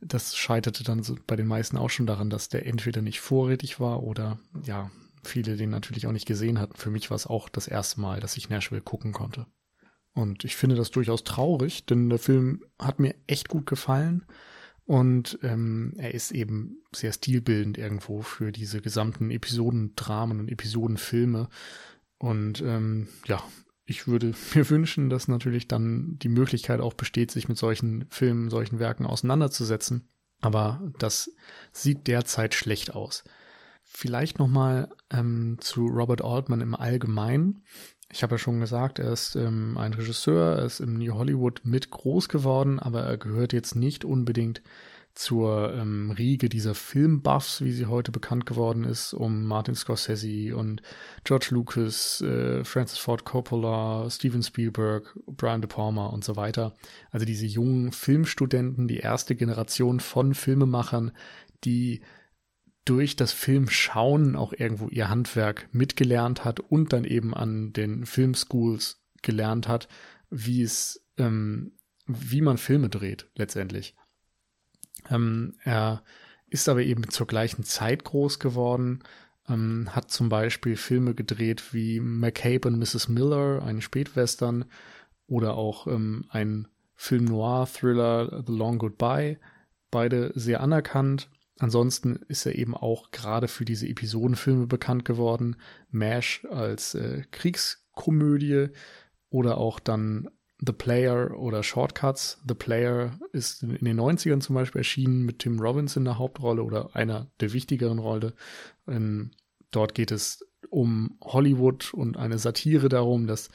das 0.00 0.36
scheiterte 0.36 0.84
dann 0.84 1.02
so 1.02 1.16
bei 1.26 1.36
den 1.36 1.46
meisten 1.46 1.76
auch 1.76 1.90
schon 1.90 2.06
daran, 2.06 2.30
dass 2.30 2.48
der 2.48 2.66
entweder 2.66 3.02
nicht 3.02 3.20
vorrätig 3.20 3.78
war 3.78 4.02
oder 4.02 4.38
ja, 4.62 4.90
viele 5.22 5.56
den 5.56 5.70
natürlich 5.70 6.06
auch 6.06 6.12
nicht 6.12 6.26
gesehen 6.26 6.58
hatten. 6.58 6.76
Für 6.76 6.90
mich 6.90 7.10
war 7.10 7.16
es 7.16 7.26
auch 7.26 7.48
das 7.48 7.68
erste 7.68 8.00
Mal, 8.00 8.20
dass 8.20 8.36
ich 8.36 8.48
Nashville 8.48 8.80
gucken 8.80 9.12
konnte. 9.12 9.46
Und 10.14 10.44
ich 10.44 10.56
finde 10.56 10.76
das 10.76 10.90
durchaus 10.90 11.24
traurig, 11.24 11.84
denn 11.84 12.08
der 12.08 12.18
Film 12.18 12.64
hat 12.78 12.98
mir 12.98 13.14
echt 13.26 13.48
gut 13.48 13.66
gefallen 13.66 14.24
und 14.88 15.38
ähm, 15.42 15.92
er 15.98 16.14
ist 16.14 16.30
eben 16.30 16.78
sehr 16.96 17.12
stilbildend 17.12 17.76
irgendwo 17.76 18.22
für 18.22 18.52
diese 18.52 18.80
gesamten 18.80 19.30
Episodendramen 19.30 20.40
und 20.40 20.48
Episodenfilme. 20.48 21.50
Und 22.18 22.60
ähm, 22.60 23.08
ja, 23.26 23.42
ich 23.84 24.06
würde 24.06 24.34
mir 24.54 24.68
wünschen, 24.70 25.10
dass 25.10 25.28
natürlich 25.28 25.68
dann 25.68 26.18
die 26.18 26.28
Möglichkeit 26.28 26.80
auch 26.80 26.94
besteht, 26.94 27.30
sich 27.30 27.48
mit 27.48 27.58
solchen 27.58 28.06
Filmen, 28.10 28.50
solchen 28.50 28.78
Werken 28.78 29.06
auseinanderzusetzen. 29.06 30.08
Aber 30.40 30.92
das 30.98 31.32
sieht 31.72 32.06
derzeit 32.06 32.54
schlecht 32.54 32.94
aus. 32.94 33.24
Vielleicht 33.82 34.38
nochmal 34.38 34.90
ähm, 35.10 35.56
zu 35.60 35.86
Robert 35.86 36.22
Altman 36.22 36.60
im 36.60 36.74
Allgemeinen. 36.74 37.64
Ich 38.10 38.22
habe 38.22 38.34
ja 38.34 38.38
schon 38.38 38.60
gesagt, 38.60 38.98
er 38.98 39.12
ist 39.12 39.34
ähm, 39.34 39.76
ein 39.76 39.94
Regisseur, 39.94 40.56
er 40.56 40.64
ist 40.64 40.80
im 40.80 40.94
New 40.94 41.14
Hollywood 41.14 41.62
mit 41.64 41.90
groß 41.90 42.28
geworden, 42.28 42.78
aber 42.78 43.02
er 43.02 43.18
gehört 43.18 43.52
jetzt 43.52 43.74
nicht 43.74 44.04
unbedingt 44.04 44.62
zur 45.18 45.74
ähm, 45.74 46.12
Riege 46.12 46.48
dieser 46.48 46.76
Filmbuffs, 46.76 47.60
wie 47.60 47.72
sie 47.72 47.86
heute 47.86 48.12
bekannt 48.12 48.46
geworden 48.46 48.84
ist, 48.84 49.12
um 49.12 49.46
Martin 49.46 49.74
Scorsese 49.74 50.54
und 50.54 50.80
George 51.24 51.48
Lucas, 51.50 52.20
äh, 52.20 52.62
Francis 52.62 52.98
Ford 52.98 53.24
Coppola, 53.24 54.08
Steven 54.10 54.44
Spielberg, 54.44 55.18
Brian 55.26 55.60
De 55.60 55.68
Palma 55.68 56.06
und 56.06 56.22
so 56.22 56.36
weiter. 56.36 56.76
Also 57.10 57.26
diese 57.26 57.46
jungen 57.46 57.90
Filmstudenten, 57.90 58.86
die 58.86 58.98
erste 58.98 59.34
Generation 59.34 59.98
von 59.98 60.34
Filmemachern, 60.34 61.10
die 61.64 62.00
durch 62.84 63.16
das 63.16 63.32
Filmschauen 63.32 64.36
auch 64.36 64.52
irgendwo 64.52 64.86
ihr 64.86 65.08
Handwerk 65.08 65.68
mitgelernt 65.72 66.44
hat 66.44 66.60
und 66.60 66.92
dann 66.92 67.02
eben 67.02 67.34
an 67.34 67.72
den 67.72 68.06
Filmschools 68.06 69.02
gelernt 69.22 69.66
hat, 69.66 69.88
wie 70.30 70.62
es, 70.62 71.04
ähm, 71.16 71.72
wie 72.06 72.40
man 72.40 72.56
Filme 72.56 72.88
dreht 72.88 73.28
letztendlich. 73.34 73.96
Ähm, 75.10 75.54
er 75.64 76.02
ist 76.48 76.68
aber 76.68 76.82
eben 76.82 77.08
zur 77.08 77.26
gleichen 77.26 77.64
Zeit 77.64 78.04
groß 78.04 78.38
geworden, 78.38 79.00
ähm, 79.48 79.88
hat 79.94 80.10
zum 80.10 80.28
Beispiel 80.28 80.76
Filme 80.76 81.14
gedreht 81.14 81.72
wie 81.72 82.00
McCabe 82.00 82.68
und 82.68 82.78
Mrs. 82.78 83.08
Miller, 83.08 83.62
ein 83.62 83.80
Spätwestern, 83.80 84.64
oder 85.26 85.56
auch 85.56 85.86
ähm, 85.86 86.24
ein 86.30 86.68
Film 86.94 87.26
Noir-Thriller 87.26 88.42
The 88.46 88.52
Long 88.52 88.78
Goodbye, 88.78 89.38
beide 89.90 90.32
sehr 90.34 90.60
anerkannt. 90.60 91.30
Ansonsten 91.58 92.16
ist 92.28 92.46
er 92.46 92.54
eben 92.54 92.74
auch 92.74 93.10
gerade 93.10 93.48
für 93.48 93.64
diese 93.64 93.88
Episodenfilme 93.88 94.66
bekannt 94.66 95.04
geworden. 95.04 95.56
MASH 95.90 96.44
als 96.50 96.94
äh, 96.94 97.24
Kriegskomödie 97.30 98.68
oder 99.28 99.58
auch 99.58 99.80
dann 99.80 100.30
The 100.60 100.72
Player 100.72 101.38
oder 101.38 101.62
Shortcuts. 101.62 102.40
The 102.46 102.54
Player 102.54 103.18
ist 103.32 103.62
in 103.62 103.84
den 103.84 104.00
90ern 104.00 104.40
zum 104.40 104.54
Beispiel 104.54 104.80
erschienen 104.80 105.24
mit 105.24 105.40
Tim 105.40 105.60
Robbins 105.60 105.96
in 105.96 106.04
der 106.04 106.18
Hauptrolle 106.18 106.62
oder 106.62 106.94
einer 106.96 107.30
der 107.40 107.52
wichtigeren 107.52 107.98
Rolle. 107.98 108.34
Ähm, 108.88 109.30
dort 109.70 109.94
geht 109.94 110.10
es 110.10 110.44
um 110.70 111.16
Hollywood 111.22 111.94
und 111.94 112.16
eine 112.16 112.38
Satire 112.38 112.88
darum, 112.88 113.26
dass 113.26 113.50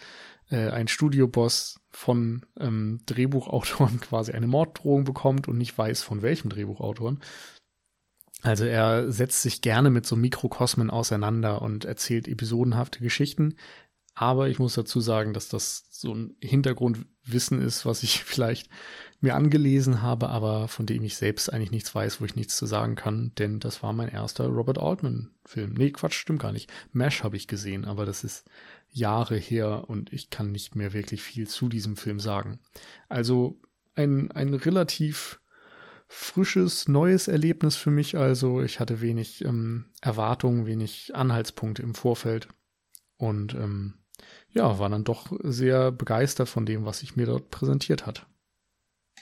äh, 0.50 0.70
ein 0.70 0.88
Studioboss 0.88 1.82
von 1.92 2.46
ähm, 2.60 3.02
Drehbuchautoren 3.06 4.00
quasi 4.02 4.32
eine 4.32 4.48
Morddrohung 4.48 5.04
bekommt 5.04 5.48
und 5.48 5.58
nicht 5.58 5.78
weiß, 5.78 6.04
von 6.04 6.22
welchem 6.22 6.50
Drehbuchautoren. 6.50 7.20
Also 8.44 8.66
er 8.66 9.10
setzt 9.10 9.42
sich 9.42 9.62
gerne 9.62 9.90
mit 9.90 10.06
so 10.06 10.18
Mikrokosmen 10.18 10.90
auseinander 10.90 11.62
und 11.62 11.86
erzählt 11.86 12.28
episodenhafte 12.28 13.00
Geschichten, 13.00 13.56
aber 14.16 14.50
ich 14.50 14.60
muss 14.60 14.76
dazu 14.76 15.00
sagen, 15.02 15.34
dass 15.34 15.50
das 15.50 15.86
so 15.90 16.14
ein 16.14 16.36
Hintergrundwissen 16.42 17.62
ist, 17.62 17.86
was 17.86 18.04
ich 18.04 18.24
vielleicht 18.24 18.70
mir 19.22 19.36
angelesen 19.36 20.02
habe, 20.02 20.30
aber 20.30 20.68
von 20.68 20.86
dem 20.86 21.04
ich 21.04 21.16
selbst 21.16 21.52
eigentlich 21.52 21.72
nichts 21.72 21.96
weiß, 21.96 22.20
wo 22.20 22.26
ich 22.26 22.36
nichts 22.36 22.58
zu 22.58 22.66
sagen 22.66 22.96
kann, 22.96 23.32
denn 23.38 23.60
das 23.60 23.82
war 23.82 23.94
mein 23.94 24.10
erster 24.10 24.48
Robert 24.48 24.78
Altman-Film. 24.78 25.74
Nee, 25.74 25.92
Quatsch, 25.92 26.16
stimmt 26.16 26.42
gar 26.42 26.52
nicht. 26.52 26.72
Mesh 26.92 27.24
habe 27.24 27.38
ich 27.38 27.48
gesehen, 27.48 27.86
aber 27.86 28.06
das 28.06 28.26
ist 28.26 28.46
Jahre 28.90 29.38
her 29.38 29.86
und 29.88 30.12
ich 30.12 30.30
kann 30.30 30.52
nicht 30.52 30.76
mehr 30.76 30.94
wirklich 30.94 31.24
viel 31.24 31.48
zu 31.48 31.70
diesem 31.70 31.96
Film 31.96 32.20
sagen. 32.20 32.60
Also 33.08 33.62
ein, 33.96 34.30
ein 34.32 34.54
relativ 34.54 35.40
frisches, 36.08 36.88
neues 36.88 37.28
Erlebnis 37.28 37.76
für 37.76 37.92
mich. 37.92 38.18
Also 38.18 38.62
ich 38.62 38.80
hatte 38.80 39.02
wenig 39.02 39.44
ähm, 39.46 39.86
Erwartungen, 40.02 40.66
wenig 40.66 41.16
Anhaltspunkte 41.16 41.82
im 41.82 41.96
Vorfeld 41.96 42.50
und 43.18 43.54
ähm, 43.56 43.96
ja, 44.54 44.80
war 44.80 44.90
dann 44.90 45.04
doch 45.04 45.32
sehr 45.42 45.92
begeistert 45.92 46.50
von 46.50 46.66
dem, 46.66 46.86
was 46.86 47.00
sich 47.00 47.16
mir 47.16 47.26
dort 47.26 47.50
präsentiert 47.50 48.06
hat. 48.06 48.28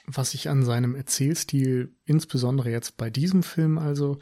Was 0.05 0.33
ich 0.33 0.49
an 0.49 0.63
seinem 0.63 0.95
Erzählstil, 0.95 1.95
insbesondere 2.05 2.69
jetzt 2.69 2.97
bei 2.97 3.09
diesem 3.09 3.43
Film 3.43 3.77
also 3.77 4.19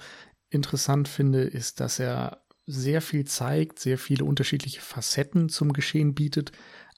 interessant 0.50 1.08
finde, 1.08 1.44
ist, 1.44 1.80
dass 1.80 2.00
er 2.00 2.44
sehr 2.66 3.02
viel 3.02 3.26
zeigt, 3.26 3.80
sehr 3.80 3.98
viele 3.98 4.26
unterschiedliche 4.26 4.82
Facetten 4.82 5.50
zum 5.50 5.74
Geschehen 5.74 6.14
bietet, 6.14 6.52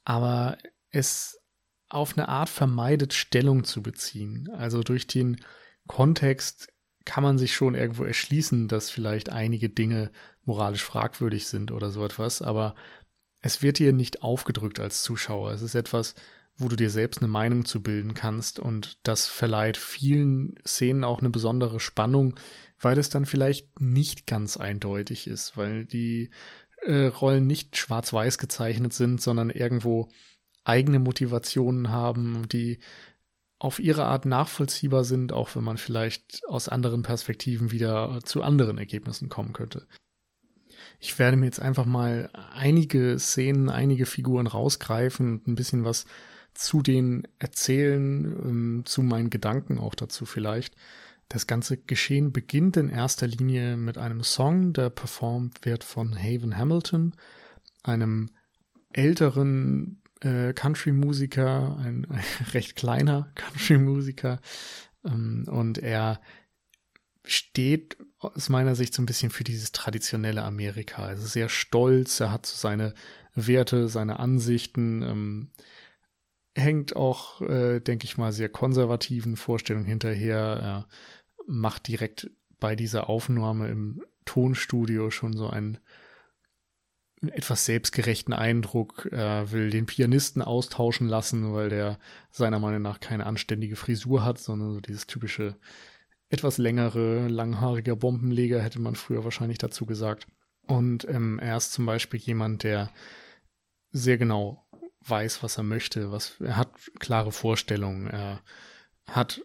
aber 0.04 0.58
es 0.90 1.38
auf 1.88 2.16
eine 2.16 2.28
Art 2.28 2.48
vermeidet, 2.48 3.14
Stellung 3.14 3.64
zu 3.64 3.82
beziehen. 3.82 4.50
Also 4.54 4.82
durch 4.82 5.06
den 5.06 5.40
Kontext 5.86 6.68
kann 7.04 7.22
man 7.22 7.38
sich 7.38 7.54
schon 7.54 7.74
irgendwo 7.74 8.04
erschließen, 8.04 8.68
dass 8.68 8.90
vielleicht 8.90 9.30
einige 9.30 9.68
Dinge 9.68 10.10
moralisch 10.44 10.84
fragwürdig 10.84 11.46
sind 11.46 11.70
oder 11.70 11.90
so 11.90 12.04
etwas, 12.04 12.42
aber 12.42 12.74
es 13.42 13.62
wird 13.62 13.78
dir 13.78 13.92
nicht 13.92 14.22
aufgedrückt 14.22 14.80
als 14.80 15.02
Zuschauer. 15.02 15.50
Es 15.50 15.62
ist 15.62 15.74
etwas, 15.74 16.14
wo 16.56 16.68
du 16.68 16.76
dir 16.76 16.90
selbst 16.90 17.20
eine 17.20 17.28
Meinung 17.28 17.64
zu 17.64 17.82
bilden 17.82 18.14
kannst 18.14 18.58
und 18.58 18.98
das 19.02 19.26
verleiht 19.26 19.76
vielen 19.76 20.54
Szenen 20.66 21.02
auch 21.04 21.20
eine 21.20 21.30
besondere 21.30 21.80
Spannung, 21.80 22.38
weil 22.78 22.98
es 22.98 23.10
dann 23.10 23.26
vielleicht 23.26 23.80
nicht 23.80 24.26
ganz 24.26 24.56
eindeutig 24.56 25.26
ist, 25.26 25.56
weil 25.56 25.84
die 25.84 26.30
äh, 26.82 27.06
Rollen 27.06 27.46
nicht 27.46 27.76
schwarz-weiß 27.76 28.38
gezeichnet 28.38 28.92
sind, 28.92 29.20
sondern 29.20 29.50
irgendwo 29.50 30.08
eigene 30.64 30.98
Motivationen 30.98 31.90
haben, 31.90 32.48
die 32.48 32.78
auf 33.58 33.78
ihre 33.78 34.04
Art 34.04 34.26
nachvollziehbar 34.26 35.04
sind, 35.04 35.32
auch 35.32 35.54
wenn 35.54 35.64
man 35.64 35.78
vielleicht 35.78 36.42
aus 36.48 36.68
anderen 36.68 37.02
Perspektiven 37.02 37.70
wieder 37.70 38.20
zu 38.24 38.42
anderen 38.42 38.76
Ergebnissen 38.76 39.28
kommen 39.28 39.52
könnte. 39.52 39.86
Ich 41.04 41.18
werde 41.18 41.36
mir 41.36 41.46
jetzt 41.46 41.60
einfach 41.60 41.84
mal 41.84 42.30
einige 42.54 43.18
Szenen, 43.18 43.68
einige 43.68 44.06
Figuren 44.06 44.46
rausgreifen 44.46 45.32
und 45.32 45.48
ein 45.48 45.56
bisschen 45.56 45.84
was 45.84 46.06
zu 46.54 46.80
denen 46.80 47.26
erzählen, 47.40 48.24
ähm, 48.24 48.82
zu 48.84 49.02
meinen 49.02 49.28
Gedanken 49.28 49.78
auch 49.80 49.96
dazu 49.96 50.26
vielleicht. 50.26 50.76
Das 51.28 51.48
ganze 51.48 51.76
Geschehen 51.76 52.32
beginnt 52.32 52.76
in 52.76 52.88
erster 52.88 53.26
Linie 53.26 53.76
mit 53.76 53.98
einem 53.98 54.22
Song, 54.22 54.74
der 54.74 54.90
performt 54.90 55.64
wird 55.64 55.82
von 55.82 56.16
Haven 56.16 56.56
Hamilton, 56.56 57.14
einem 57.82 58.30
älteren 58.92 60.00
äh, 60.20 60.52
Country-Musiker, 60.52 61.78
ein, 61.78 62.06
ein, 62.10 62.22
recht 62.52 62.76
kleiner 62.76 63.28
Country-Musiker. 63.34 64.38
Ähm, 65.04 65.48
und 65.48 65.78
er 65.78 66.20
steht 67.24 67.96
aus 68.18 68.48
meiner 68.48 68.74
Sicht 68.74 68.94
so 68.94 69.02
ein 69.02 69.06
bisschen 69.06 69.30
für 69.30 69.44
dieses 69.44 69.72
traditionelle 69.72 70.42
Amerika. 70.42 71.08
Er 71.08 71.14
ist 71.14 71.32
sehr 71.32 71.48
stolz, 71.48 72.20
er 72.20 72.32
hat 72.32 72.46
so 72.46 72.56
seine 72.56 72.94
Werte, 73.34 73.88
seine 73.88 74.18
Ansichten, 74.20 75.02
ähm, 75.02 75.50
hängt 76.54 76.96
auch, 76.96 77.40
äh, 77.42 77.80
denke 77.80 78.04
ich 78.04 78.18
mal, 78.18 78.32
sehr 78.32 78.48
konservativen 78.48 79.36
Vorstellungen 79.36 79.86
hinterher. 79.86 80.36
Er 80.38 80.88
macht 81.46 81.88
direkt 81.88 82.30
bei 82.60 82.76
dieser 82.76 83.08
Aufnahme 83.08 83.68
im 83.68 84.02
Tonstudio 84.24 85.10
schon 85.10 85.36
so 85.36 85.48
einen 85.48 85.78
etwas 87.22 87.64
selbstgerechten 87.64 88.34
Eindruck. 88.34 89.08
Er 89.10 89.52
will 89.52 89.70
den 89.70 89.86
Pianisten 89.86 90.42
austauschen 90.42 91.08
lassen, 91.08 91.54
weil 91.54 91.68
der 91.68 91.98
seiner 92.30 92.58
Meinung 92.58 92.82
nach 92.82 93.00
keine 93.00 93.26
anständige 93.26 93.76
Frisur 93.76 94.24
hat, 94.24 94.38
sondern 94.38 94.72
so 94.72 94.80
dieses 94.80 95.06
typische 95.06 95.56
etwas 96.32 96.56
längere, 96.56 97.28
langhaariger 97.28 97.94
Bombenleger, 97.94 98.60
hätte 98.62 98.80
man 98.80 98.94
früher 98.94 99.22
wahrscheinlich 99.22 99.58
dazu 99.58 99.84
gesagt. 99.84 100.26
Und 100.66 101.06
ähm, 101.08 101.38
er 101.38 101.58
ist 101.58 101.72
zum 101.72 101.84
Beispiel 101.84 102.18
jemand, 102.18 102.62
der 102.62 102.90
sehr 103.90 104.16
genau 104.16 104.64
weiß, 105.06 105.42
was 105.42 105.58
er 105.58 105.64
möchte, 105.64 106.10
was 106.10 106.40
er 106.40 106.56
hat 106.56 106.70
klare 106.98 107.32
Vorstellungen. 107.32 108.06
Er 108.06 108.40
hat 109.06 109.42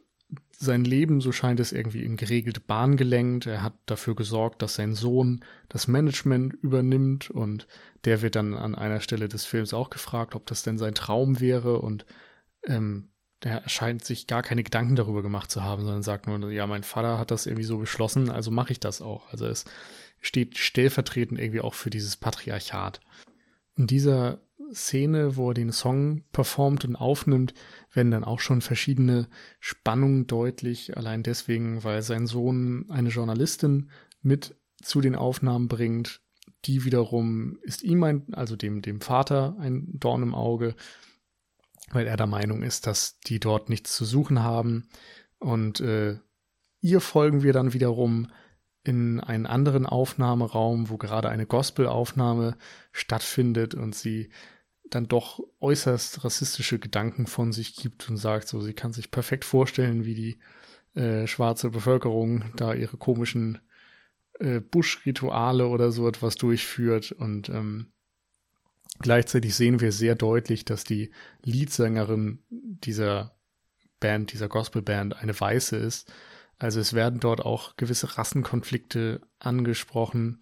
sein 0.52 0.86
Leben, 0.86 1.20
so 1.20 1.32
scheint 1.32 1.60
es 1.60 1.74
irgendwie 1.74 2.04
in 2.04 2.16
geregelte 2.16 2.62
Bahn 2.62 2.96
gelenkt. 2.96 3.48
Er 3.48 3.64
hat 3.64 3.74
dafür 3.86 4.16
gesorgt, 4.16 4.62
dass 4.62 4.76
sein 4.76 4.96
Sohn 4.96 5.44
das 5.68 5.88
Management 5.88 6.54
übernimmt 6.54 7.30
und 7.30 7.68
der 8.06 8.22
wird 8.22 8.36
dann 8.36 8.54
an 8.54 8.76
einer 8.76 9.02
Stelle 9.02 9.28
des 9.28 9.46
Films 9.46 9.74
auch 9.74 9.90
gefragt, 9.90 10.36
ob 10.36 10.46
das 10.46 10.64
denn 10.64 10.78
sein 10.78 10.96
Traum 10.96 11.40
wäre 11.42 11.80
und 11.80 12.06
ähm, 12.64 13.10
der 13.44 13.68
scheint 13.68 14.04
sich 14.04 14.28
gar 14.28 14.42
keine 14.42 14.64
Gedanken 14.64 14.96
darüber 14.96 15.22
gemacht 15.22 15.52
zu 15.52 15.64
haben, 15.64 15.84
sondern 15.84 16.04
sagt 16.04 16.28
nur, 16.28 16.52
ja, 16.52 16.66
mein 16.66 16.84
Vater 16.84 17.20
hat 17.20 17.32
das 17.32 17.46
irgendwie 17.46 17.64
so 17.64 17.78
beschlossen, 17.78 18.30
also 18.30 18.50
mache 18.52 18.72
ich 18.72 18.80
das 18.80 19.02
auch. 19.02 19.32
Also 19.32 19.46
es 19.46 19.66
steht 20.22 20.58
stellvertretend 20.58 21.40
irgendwie 21.40 21.62
auch 21.62 21.76
für 21.76 21.90
dieses 21.90 22.16
Patriarchat. 22.16 23.00
In 23.76 23.86
dieser 23.86 24.40
Szene, 24.74 25.38
wo 25.38 25.52
er 25.52 25.54
den 25.54 25.72
Song 25.72 26.24
performt 26.32 26.84
und 26.84 26.96
aufnimmt, 26.96 27.54
werden 27.94 28.12
dann 28.12 28.24
auch 28.24 28.40
schon 28.40 28.62
verschiedene 28.62 29.28
Spannungen 29.60 30.28
deutlich, 30.28 30.98
allein 30.98 31.24
deswegen, 31.24 31.84
weil 31.84 32.02
sein 32.02 32.28
Sohn 32.28 32.86
eine 32.90 33.10
Journalistin 33.10 33.90
mit 34.22 34.56
zu 34.82 35.00
den 35.00 35.16
Aufnahmen 35.16 35.68
bringt, 35.68 36.22
die 36.66 36.86
wiederum 36.86 37.60
ist 37.62 37.84
ihm 37.84 38.04
ein, 38.04 38.34
also 38.34 38.56
dem, 38.56 38.82
dem 38.82 39.00
Vater 39.00 39.56
ein 39.60 39.88
Dorn 39.94 40.24
im 40.24 40.36
Auge, 40.36 40.76
weil 41.92 42.08
er 42.08 42.18
der 42.18 42.28
Meinung 42.28 42.64
ist, 42.64 42.88
dass 42.88 43.20
die 43.20 43.40
dort 43.40 43.70
nichts 43.70 43.96
zu 43.96 44.06
suchen 44.06 44.44
haben. 44.44 44.90
Und 45.40 45.80
äh, 45.80 46.18
ihr 46.82 47.02
folgen 47.02 47.44
wir 47.44 47.54
dann 47.54 47.74
wiederum 47.74 48.28
in 48.84 49.20
einen 49.20 49.46
anderen 49.46 49.86
Aufnahmeraum, 49.86 50.90
wo 50.90 50.98
gerade 50.98 51.30
eine 51.30 51.46
Gospelaufnahme 51.46 52.58
stattfindet 52.92 53.76
und 53.76 53.96
sie 53.96 54.30
dann 54.90 55.08
doch 55.08 55.42
äußerst 55.60 56.24
rassistische 56.24 56.80
Gedanken 56.80 57.28
von 57.28 57.52
sich 57.52 57.76
gibt 57.76 58.10
und 58.10 58.18
sagt, 58.18 58.48
so 58.48 58.62
sie 58.62 58.74
kann 58.74 58.94
sich 58.94 59.12
perfekt 59.12 59.44
vorstellen, 59.44 60.06
wie 60.06 60.16
die 60.16 60.40
äh, 61.00 61.28
schwarze 61.28 61.70
Bevölkerung 61.70 62.46
da 62.56 62.74
ihre 62.74 62.96
komischen 62.96 63.60
äh, 64.40 64.62
Busch-Rituale 64.62 65.68
oder 65.68 65.92
so 65.92 66.08
etwas 66.08 66.36
durchführt 66.36 67.12
und 67.12 67.50
ähm, 67.50 67.92
gleichzeitig 69.00 69.56
sehen 69.56 69.80
wir 69.80 69.92
sehr 69.92 70.16
deutlich, 70.16 70.66
dass 70.66 70.84
die 70.84 71.12
Leadsängerin 71.44 72.40
dieser 72.50 73.36
Band, 74.00 74.34
dieser 74.34 74.48
Gospelband 74.48 75.18
eine 75.18 75.40
Weiße 75.40 75.76
ist 75.76 76.12
also 76.60 76.80
es 76.80 76.94
werden 76.94 77.20
dort 77.20 77.44
auch 77.46 77.76
gewisse 77.78 78.18
Rassenkonflikte 78.18 79.22
angesprochen. 79.40 80.40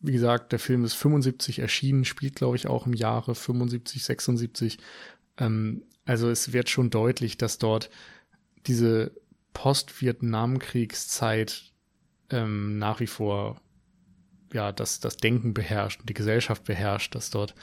Wie 0.00 0.10
gesagt, 0.12 0.52
der 0.52 0.58
Film 0.58 0.84
ist 0.84 0.94
75 0.94 1.60
erschienen, 1.60 2.04
spielt 2.04 2.34
glaube 2.36 2.56
ich 2.56 2.66
auch 2.66 2.86
im 2.86 2.92
Jahre 2.92 3.36
75, 3.36 4.04
76. 4.04 4.78
Ähm, 5.38 5.84
also 6.04 6.28
es 6.28 6.52
wird 6.52 6.68
schon 6.68 6.90
deutlich, 6.90 7.38
dass 7.38 7.56
dort 7.58 7.88
diese 8.66 9.12
Post-Vietnam-Kriegszeit 9.52 11.72
ähm, 12.30 12.78
nach 12.78 13.00
wie 13.00 13.06
vor 13.06 13.60
ja, 14.54 14.72
dass 14.72 15.00
das 15.00 15.16
Denken 15.16 15.52
beherrscht 15.52 16.00
und 16.00 16.08
die 16.08 16.14
Gesellschaft 16.14 16.64
beherrscht, 16.64 17.14
dass 17.14 17.30
dort 17.30 17.54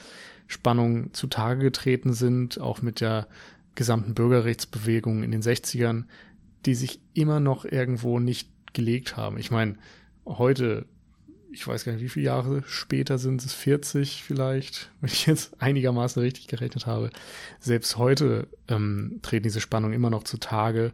Spannungen 0.46 1.12
zutage 1.14 1.62
getreten 1.62 2.12
sind, 2.12 2.60
auch 2.60 2.82
mit 2.82 3.00
der 3.00 3.26
gesamten 3.74 4.14
Bürgerrechtsbewegung 4.14 5.22
in 5.22 5.30
den 5.30 5.42
60ern, 5.42 6.04
die 6.66 6.74
sich 6.74 7.00
immer 7.14 7.40
noch 7.40 7.64
irgendwo 7.64 8.20
nicht 8.20 8.50
gelegt 8.74 9.16
haben. 9.16 9.38
Ich 9.38 9.50
meine, 9.50 9.76
heute, 10.26 10.84
ich 11.50 11.66
weiß 11.66 11.86
gar 11.86 11.92
nicht, 11.92 12.02
wie 12.02 12.10
viele 12.10 12.26
Jahre 12.26 12.62
später 12.66 13.16
sind 13.16 13.42
es, 13.42 13.54
40 13.54 14.22
vielleicht, 14.22 14.90
wenn 15.00 15.10
ich 15.10 15.26
jetzt 15.26 15.60
einigermaßen 15.62 16.20
richtig 16.22 16.46
gerechnet 16.46 16.86
habe. 16.86 17.10
Selbst 17.58 17.96
heute 17.96 18.48
ähm, 18.68 19.20
treten 19.22 19.44
diese 19.44 19.62
Spannungen 19.62 19.94
immer 19.94 20.10
noch 20.10 20.24
zutage. 20.24 20.92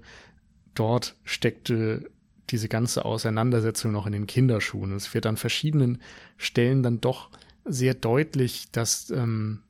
Dort 0.75 1.17
steckte 1.25 2.09
diese 2.51 2.69
ganze 2.69 3.05
Auseinandersetzung 3.05 3.93
noch 3.93 4.07
in 4.07 4.13
den 4.13 4.27
Kinderschuhen. 4.27 4.93
Es 4.93 5.13
wird 5.15 5.27
an 5.27 5.37
verschiedenen 5.37 6.01
Stellen 6.37 6.83
dann 6.83 7.01
doch 7.01 7.31
sehr 7.65 7.95
deutlich, 7.95 8.71
dass 8.73 9.11
ähm, 9.11 9.63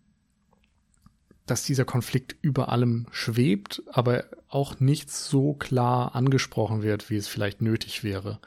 dass 1.50 1.64
dieser 1.64 1.84
Konflikt 1.84 2.36
über 2.42 2.70
allem 2.70 3.06
schwebt, 3.10 3.82
aber 3.90 4.24
auch 4.48 4.80
nicht 4.80 5.10
so 5.10 5.54
klar 5.54 6.14
angesprochen 6.14 6.82
wird, 6.82 7.10
wie 7.10 7.16
es 7.16 7.28
vielleicht 7.28 7.62
nötig 7.62 8.04
wäre. 8.04 8.38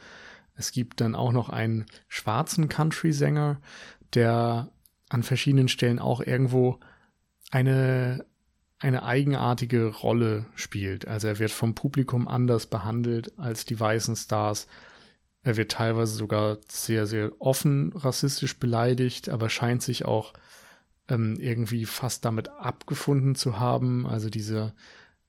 Es 0.55 0.71
gibt 0.71 1.01
dann 1.01 1.15
auch 1.15 1.31
noch 1.31 1.49
einen 1.49 1.85
schwarzen 2.07 2.69
Country-Sänger, 2.69 3.59
der 4.13 4.69
an 5.09 5.23
verschiedenen 5.23 5.67
Stellen 5.67 5.99
auch 5.99 6.21
irgendwo 6.21 6.79
eine, 7.49 8.25
eine 8.81 9.03
eigenartige 9.03 9.87
Rolle 9.87 10.45
spielt. 10.55 11.07
Also 11.07 11.27
er 11.27 11.39
wird 11.39 11.51
vom 11.51 11.75
Publikum 11.75 12.27
anders 12.27 12.65
behandelt 12.65 13.37
als 13.37 13.63
die 13.63 13.79
weißen 13.79 14.15
Stars. 14.15 14.67
Er 15.43 15.55
wird 15.55 15.71
teilweise 15.71 16.13
sogar 16.13 16.57
sehr, 16.67 17.05
sehr 17.05 17.31
offen 17.39 17.93
rassistisch 17.93 18.57
beleidigt, 18.57 19.29
aber 19.29 19.49
scheint 19.49 19.83
sich 19.83 20.05
auch 20.05 20.33
ähm, 21.07 21.37
irgendwie 21.39 21.85
fast 21.85 22.25
damit 22.25 22.49
abgefunden 22.49 23.35
zu 23.35 23.59
haben. 23.59 24.07
Also 24.07 24.29
dieser 24.29 24.73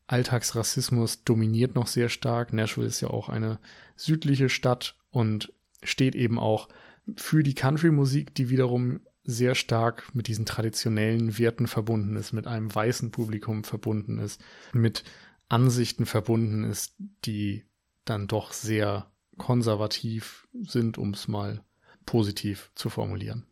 Alltagsrassismus 0.06 1.24
dominiert 1.24 1.74
noch 1.74 1.86
sehr 1.86 2.08
stark. 2.08 2.54
Nashville 2.54 2.86
ist 2.86 3.02
ja 3.02 3.08
auch 3.08 3.28
eine 3.28 3.58
südliche 3.96 4.48
Stadt 4.48 4.96
und 5.10 5.52
steht 5.82 6.14
eben 6.14 6.38
auch 6.38 6.68
für 7.16 7.42
die 7.42 7.54
Country-Musik, 7.54 8.34
die 8.34 8.48
wiederum 8.48 9.00
sehr 9.24 9.54
stark 9.54 10.14
mit 10.14 10.26
diesen 10.26 10.46
traditionellen 10.46 11.38
Werten 11.38 11.66
verbunden 11.66 12.16
ist, 12.16 12.32
mit 12.32 12.46
einem 12.46 12.74
weißen 12.74 13.10
Publikum 13.10 13.64
verbunden 13.64 14.18
ist, 14.18 14.40
mit 14.72 15.04
Ansichten 15.48 16.06
verbunden 16.06 16.64
ist, 16.64 16.94
die 17.24 17.64
dann 18.04 18.26
doch 18.26 18.52
sehr 18.52 19.12
konservativ 19.38 20.48
sind, 20.62 20.98
um 20.98 21.10
es 21.10 21.28
mal 21.28 21.64
positiv 22.04 22.70
zu 22.74 22.90
formulieren. 22.90 23.46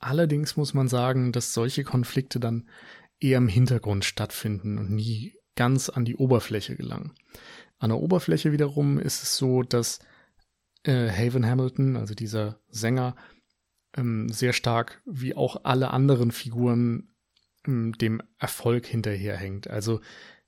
Allerdings 0.00 0.56
muss 0.56 0.74
man 0.74 0.86
sagen, 0.88 1.32
dass 1.32 1.54
solche 1.54 1.82
Konflikte 1.82 2.38
dann 2.38 2.68
eher 3.18 3.38
im 3.38 3.48
Hintergrund 3.48 4.04
stattfinden 4.04 4.78
und 4.78 4.90
nie 4.90 5.34
ganz 5.56 5.88
an 5.88 6.04
die 6.04 6.14
Oberfläche 6.14 6.76
gelangen. 6.76 7.14
An 7.78 7.90
der 7.90 7.98
Oberfläche 7.98 8.52
wiederum 8.52 8.98
ist 8.98 9.22
es 9.22 9.36
so, 9.36 9.62
dass 9.62 9.98
äh, 10.84 11.10
Haven 11.10 11.44
Hamilton, 11.44 11.96
also 11.96 12.14
dieser 12.14 12.60
Sänger, 12.68 13.16
ähm, 13.96 14.28
sehr 14.28 14.52
stark 14.52 15.02
wie 15.04 15.34
auch 15.34 15.64
alle 15.64 15.90
anderen 15.90 16.30
Figuren 16.30 17.08
ähm, 17.66 17.92
dem 17.92 18.22
Erfolg 18.38 18.86
hinterherhängt. 18.86 19.68
Also 19.68 20.00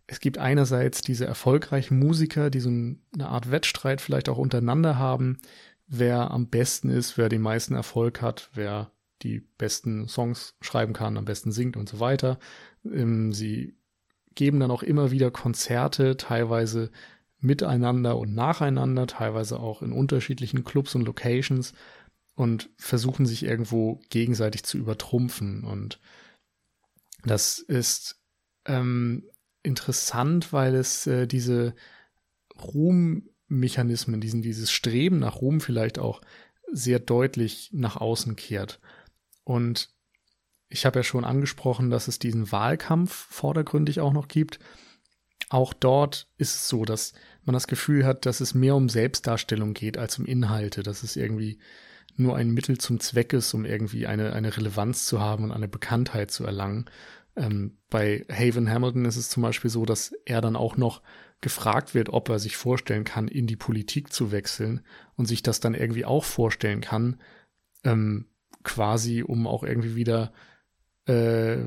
es 0.07 0.21
gibt 0.21 0.39
einerseits 0.39 1.03
diese 1.03 1.25
erfolgreichen 1.25 1.99
Musiker, 1.99 2.51
die 2.51 2.61
so 2.61 2.69
eine 2.69 3.29
Art 3.29 3.51
Wettstreit 3.51 4.01
vielleicht 4.01 4.29
auch 4.29 4.39
untereinander 4.39 4.99
haben, 4.99 5.39
wer 5.87 6.31
am 6.31 6.49
besten 6.49 6.91
ist, 6.91 7.17
wer 7.17 7.29
den 7.29 7.43
meisten 7.43 7.75
Erfolg 7.75 8.21
hat, 8.21 8.51
wer 8.55 8.91
die 9.23 9.41
besten 9.41 10.09
Songs 10.09 10.57
schreiben 10.61 10.95
kann, 10.95 11.17
am 11.17 11.27
besten 11.27 11.53
singt 11.53 11.77
und 11.77 11.89
so 11.89 12.01
weiter. 12.01 12.39
Ähm, 12.85 13.33
sie 13.33 13.77
geben 14.35 14.61
dann 14.61 14.71
auch 14.71 14.83
immer 14.83 15.11
wieder 15.11 15.31
Konzerte, 15.31 16.17
teilweise 16.17 16.91
miteinander 17.41 18.19
und 18.19 18.35
nacheinander, 18.35 19.07
teilweise 19.07 19.61
auch 19.61 19.83
in 19.83 19.93
unterschiedlichen 19.93 20.65
Clubs 20.65 20.95
und 20.95 21.03
Locations 21.03 21.73
und 22.41 22.71
versuchen 22.79 23.27
sich 23.27 23.43
irgendwo 23.43 24.01
gegenseitig 24.09 24.63
zu 24.65 24.79
übertrumpfen. 24.79 25.63
Und 25.63 26.01
das 27.23 27.59
ist 27.59 28.19
ähm, 28.65 29.29
interessant, 29.63 30.51
weil 30.51 30.75
es 30.75 31.07
äh, 31.07 31.27
diese 31.27 31.75
Ruhmmechanismen, 32.59 34.23
diesen, 34.23 34.41
dieses 34.41 34.71
Streben 34.73 35.19
nach 35.19 35.43
Ruhm 35.43 35.61
vielleicht 35.61 35.99
auch 35.99 36.23
sehr 36.73 36.99
deutlich 36.99 37.69
nach 37.75 37.97
außen 37.97 38.37
kehrt. 38.37 38.81
Und 39.45 39.91
ich 40.71 40.87
habe 40.87 41.01
ja 41.01 41.03
schon 41.03 41.27
angesprochen, 41.27 41.91
dass 41.91 42.09
es 42.09 42.19
diesen 42.19 42.51
Wahlkampf 42.51 43.13
vordergründig 43.13 44.01
auch 44.01 44.15
noch 44.15 44.29
gibt. 44.29 44.61
Auch 45.51 45.75
dort 45.75 46.27
ist 46.39 46.55
es 46.55 46.69
so, 46.69 46.87
dass 46.87 47.13
man 47.45 47.53
das 47.53 47.67
Gefühl 47.67 48.07
hat, 48.07 48.25
dass 48.25 48.41
es 48.41 48.55
mehr 48.55 48.77
um 48.77 48.89
Selbstdarstellung 48.89 49.75
geht 49.75 49.99
als 49.99 50.19
um 50.19 50.25
Inhalte, 50.25 50.83
dass 50.83 51.03
es 51.03 51.17
irgendwie 51.17 51.59
nur 52.21 52.37
ein 52.37 52.51
Mittel 52.51 52.79
zum 52.79 53.01
Zweck 53.01 53.33
ist, 53.33 53.53
um 53.55 53.65
irgendwie 53.65 54.07
eine, 54.07 54.33
eine 54.33 54.57
Relevanz 54.57 55.07
zu 55.07 55.21
haben 55.21 55.45
und 55.45 55.53
eine 55.53 55.69
Bekanntheit 55.69 56.31
zu 56.31 56.45
erlangen. 56.45 56.89
Ähm, 57.37 57.79
bei 57.89 58.25
Haven 58.31 58.71
Hamilton 58.71 59.05
ist 59.05 59.17
es 59.17 59.29
zum 59.29 59.43
Beispiel 59.43 59.71
so, 59.71 59.85
dass 59.85 60.13
er 60.25 60.41
dann 60.41 60.57
auch 60.57 60.77
noch 60.77 61.03
gefragt 61.41 61.95
wird, 61.95 62.11
ob 62.11 62.29
er 62.29 62.39
sich 62.39 62.57
vorstellen 62.57 63.05
kann, 63.05 63.29
in 63.29 63.47
die 63.47 63.57
Politik 63.57 64.13
zu 64.13 64.31
wechseln 64.31 64.83
und 65.17 65.27
sich 65.27 65.43
das 65.43 65.61
dann 65.61 65.75
irgendwie 65.75 66.05
auch 66.05 66.25
vorstellen 66.25 66.81
kann, 66.81 67.21
ähm, 67.85 68.27
quasi, 68.63 69.23
um 69.23 69.47
auch 69.47 69.63
irgendwie 69.63 69.97
wieder 69.97 70.33
äh, 71.07 71.65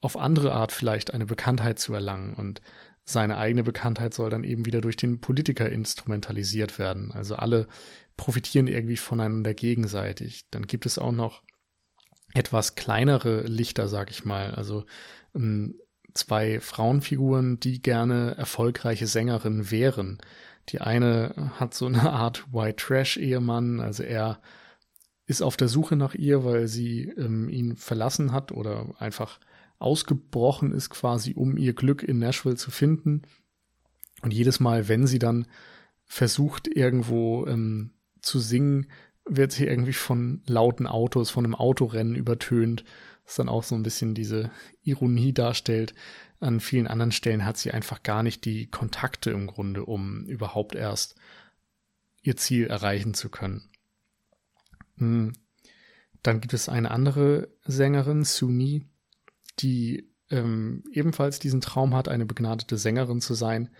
auf 0.00 0.16
andere 0.16 0.52
Art 0.52 0.72
vielleicht 0.72 1.14
eine 1.14 1.26
Bekanntheit 1.26 1.78
zu 1.78 1.94
erlangen. 1.94 2.34
Und 2.34 2.60
seine 3.04 3.38
eigene 3.38 3.64
Bekanntheit 3.64 4.14
soll 4.14 4.30
dann 4.30 4.44
eben 4.44 4.66
wieder 4.66 4.80
durch 4.80 4.96
den 4.96 5.20
Politiker 5.20 5.68
instrumentalisiert 5.68 6.78
werden. 6.78 7.10
Also 7.12 7.34
alle 7.36 7.66
profitieren 8.16 8.66
irgendwie 8.66 8.96
voneinander 8.96 9.54
gegenseitig. 9.54 10.48
Dann 10.50 10.66
gibt 10.66 10.86
es 10.86 10.98
auch 10.98 11.12
noch 11.12 11.42
etwas 12.34 12.74
kleinere 12.74 13.42
Lichter, 13.42 13.88
sag 13.88 14.10
ich 14.10 14.24
mal. 14.24 14.54
Also 14.54 14.84
ähm, 15.34 15.74
zwei 16.14 16.60
Frauenfiguren, 16.60 17.60
die 17.60 17.82
gerne 17.82 18.34
erfolgreiche 18.36 19.06
Sängerinnen 19.06 19.70
wären. 19.70 20.18
Die 20.68 20.80
eine 20.80 21.52
hat 21.58 21.74
so 21.74 21.86
eine 21.86 22.10
Art 22.12 22.52
White 22.52 22.76
Trash 22.76 23.16
Ehemann, 23.16 23.80
also 23.80 24.02
er 24.02 24.40
ist 25.26 25.42
auf 25.42 25.56
der 25.56 25.68
Suche 25.68 25.96
nach 25.96 26.14
ihr, 26.14 26.44
weil 26.44 26.68
sie 26.68 27.08
ähm, 27.16 27.48
ihn 27.48 27.76
verlassen 27.76 28.32
hat 28.32 28.52
oder 28.52 28.94
einfach 28.98 29.38
ausgebrochen 29.78 30.72
ist 30.72 30.90
quasi, 30.90 31.34
um 31.34 31.56
ihr 31.56 31.74
Glück 31.74 32.02
in 32.02 32.18
Nashville 32.18 32.56
zu 32.56 32.70
finden. 32.70 33.22
Und 34.22 34.32
jedes 34.32 34.60
Mal, 34.60 34.88
wenn 34.88 35.06
sie 35.06 35.18
dann 35.18 35.46
versucht, 36.04 36.68
irgendwo 36.68 37.46
ähm, 37.46 37.90
zu 38.22 38.38
singen, 38.38 38.86
wird 39.24 39.52
sie 39.52 39.66
irgendwie 39.66 39.92
von 39.92 40.42
lauten 40.46 40.86
Autos, 40.86 41.30
von 41.30 41.44
einem 41.44 41.54
Autorennen 41.54 42.14
übertönt, 42.14 42.84
was 43.24 43.36
dann 43.36 43.48
auch 43.48 43.62
so 43.62 43.74
ein 43.74 43.82
bisschen 43.82 44.14
diese 44.14 44.50
Ironie 44.82 45.32
darstellt. 45.32 45.94
An 46.40 46.60
vielen 46.60 46.88
anderen 46.88 47.12
Stellen 47.12 47.44
hat 47.44 47.56
sie 47.56 47.70
einfach 47.70 48.02
gar 48.02 48.22
nicht 48.22 48.44
die 48.44 48.66
Kontakte 48.66 49.30
im 49.30 49.46
Grunde, 49.46 49.84
um 49.84 50.24
überhaupt 50.26 50.74
erst 50.74 51.14
ihr 52.22 52.36
Ziel 52.36 52.66
erreichen 52.66 53.14
zu 53.14 53.28
können. 53.28 53.68
Hm. 54.96 55.32
Dann 56.22 56.40
gibt 56.40 56.54
es 56.54 56.68
eine 56.68 56.90
andere 56.90 57.48
Sängerin, 57.64 58.24
Suni, 58.24 58.86
die 59.58 60.08
ähm, 60.30 60.84
ebenfalls 60.92 61.38
diesen 61.38 61.60
Traum 61.60 61.94
hat, 61.94 62.08
eine 62.08 62.26
begnadete 62.26 62.78
Sängerin 62.78 63.20
zu 63.20 63.34
sein, 63.34 63.70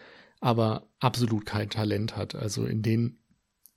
aber 0.40 0.88
absolut 0.98 1.46
kein 1.46 1.70
Talent 1.70 2.16
hat. 2.16 2.34
Also 2.34 2.66
in 2.66 2.82
den 2.82 3.21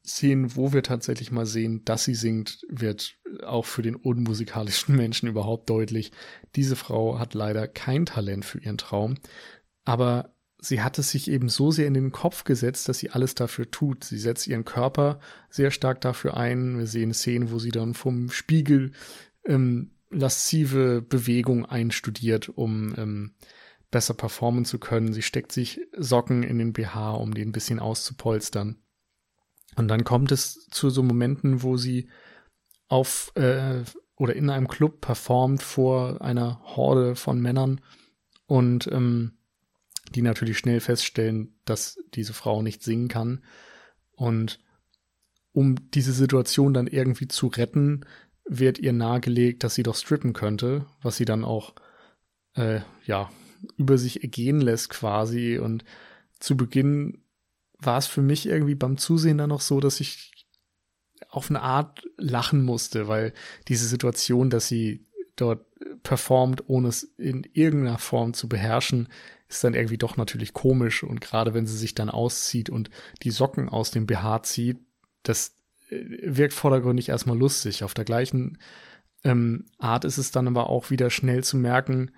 Szenen, 0.06 0.56
wo 0.56 0.74
wir 0.74 0.84
tatsächlich 0.84 1.32
mal 1.32 1.46
sehen, 1.46 1.84
dass 1.86 2.04
sie 2.04 2.16
singt, 2.16 2.66
wird 2.70 3.18
auch 3.44 3.66
für 3.66 3.82
den 3.82 3.96
unmusikalischen 3.96 4.96
Menschen 4.98 5.30
überhaupt 5.30 5.70
deutlich. 5.70 6.12
Diese 6.56 6.76
Frau 6.76 7.20
hat 7.20 7.34
leider 7.34 7.68
kein 7.68 8.06
Talent 8.06 8.46
für 8.46 8.60
ihren 8.60 8.78
Traum, 8.78 9.16
aber 9.84 10.36
sie 10.60 10.82
hat 10.82 10.98
es 11.00 11.12
sich 11.12 11.30
eben 11.30 11.50
so 11.50 11.72
sehr 11.72 11.88
in 11.88 11.94
den 11.94 12.12
Kopf 12.12 12.44
gesetzt, 12.44 12.90
dass 12.90 13.00
sie 13.00 13.12
alles 13.12 13.36
dafür 13.36 13.70
tut. 13.70 14.04
Sie 14.04 14.18
setzt 14.18 14.48
ihren 14.48 14.66
Körper 14.66 15.20
sehr 15.50 15.72
stark 15.72 16.02
dafür 16.02 16.38
ein. 16.38 16.78
Wir 16.78 16.88
sehen 16.88 17.14
Szenen, 17.14 17.52
wo 17.52 17.60
sie 17.60 17.72
dann 17.72 17.94
vom 17.94 18.30
Spiegel 18.30 18.92
ähm, 19.46 19.92
laszive 20.10 21.02
Bewegung 21.02 21.66
einstudiert, 21.66 22.50
um 22.50 22.94
ähm, 22.98 23.36
besser 23.92 24.14
performen 24.14 24.66
zu 24.66 24.80
können. 24.80 25.14
Sie 25.14 25.22
steckt 25.22 25.52
sich 25.52 25.80
Socken 25.96 26.44
in 26.44 26.58
den 26.58 26.74
BH, 26.74 27.12
um 27.12 27.34
den 27.34 27.50
ein 27.50 27.52
bisschen 27.52 27.80
auszupolstern. 27.80 28.78
Und 29.76 29.88
dann 29.88 30.04
kommt 30.04 30.32
es 30.32 30.68
zu 30.70 30.90
so 30.90 31.04
Momenten, 31.04 31.64
wo 31.64 31.78
sie 31.78 32.10
auf 32.88 33.32
äh, 33.36 33.84
oder 34.16 34.36
in 34.36 34.50
einem 34.50 34.68
Club 34.68 35.02
performt 35.02 35.62
vor 35.62 36.22
einer 36.22 36.62
Horde 36.64 37.16
von 37.16 37.42
Männern 37.42 37.82
und 38.48 38.88
ähm, 38.88 39.34
die 40.14 40.22
natürlich 40.22 40.58
schnell 40.58 40.80
feststellen, 40.80 41.56
dass 41.66 41.98
diese 42.14 42.34
Frau 42.34 42.62
nicht 42.62 42.84
singen 42.84 43.08
kann. 43.08 43.44
Und 44.12 44.60
um 45.52 45.92
diese 45.92 46.14
Situation 46.14 46.74
dann 46.74 46.88
irgendwie 46.88 47.28
zu 47.28 47.48
retten, 47.48 48.06
wird 48.46 48.78
ihr 48.78 48.94
nahegelegt, 48.94 49.64
dass 49.64 49.76
sie 49.76 49.84
doch 49.84 49.96
strippen 49.96 50.34
könnte, 50.34 50.86
was 51.02 51.18
sie 51.18 51.26
dann 51.26 51.44
auch 51.44 51.74
äh, 52.54 52.82
ja 53.06 53.32
über 53.78 53.98
sich 53.98 54.22
ergehen 54.22 54.62
lässt 54.62 54.90
quasi. 54.90 55.58
Und 55.58 55.84
zu 56.40 56.56
Beginn 56.56 57.25
war 57.86 57.98
es 57.98 58.08
für 58.08 58.22
mich 58.22 58.48
irgendwie 58.48 58.76
beim 58.76 58.98
Zusehen 58.98 59.38
dann 59.38 59.50
noch 59.50 59.62
so, 59.62 59.80
dass 59.80 60.00
ich 60.00 60.32
auf 61.30 61.50
eine 61.50 61.62
Art 61.62 62.04
lachen 62.18 62.64
musste, 62.64 63.08
weil 63.08 63.34
diese 63.68 63.88
Situation, 63.88 64.50
dass 64.50 64.68
sie 64.68 65.06
dort 65.36 65.66
performt, 66.04 66.64
ohne 66.68 66.88
es 66.90 67.04
in 67.18 67.48
irgendeiner 67.54 67.98
Form 67.98 68.34
zu 68.34 68.48
beherrschen, 68.48 69.10
ist 69.48 69.64
dann 69.64 69.74
irgendwie 69.74 69.98
doch 69.98 70.18
natürlich 70.18 70.54
komisch. 70.54 71.04
Und 71.04 71.22
gerade 71.22 71.54
wenn 71.54 71.68
sie 71.68 71.78
sich 71.78 71.96
dann 71.96 72.10
auszieht 72.10 72.70
und 72.70 72.90
die 73.24 73.32
Socken 73.32 73.70
aus 73.70 73.92
dem 73.92 74.06
BH 74.06 74.44
zieht, 74.44 74.78
das 75.24 75.58
äh, 75.90 76.04
wirkt 76.24 76.54
vordergründig 76.54 77.10
erstmal 77.10 77.38
lustig. 77.38 77.84
Auf 77.84 77.94
der 77.94 78.06
gleichen 78.06 78.58
ähm, 79.24 79.66
Art 79.78 80.06
ist 80.06 80.18
es 80.18 80.32
dann 80.32 80.48
aber 80.48 80.70
auch 80.70 80.90
wieder 80.90 81.10
schnell 81.10 81.44
zu 81.44 81.58
merken, 81.58 82.12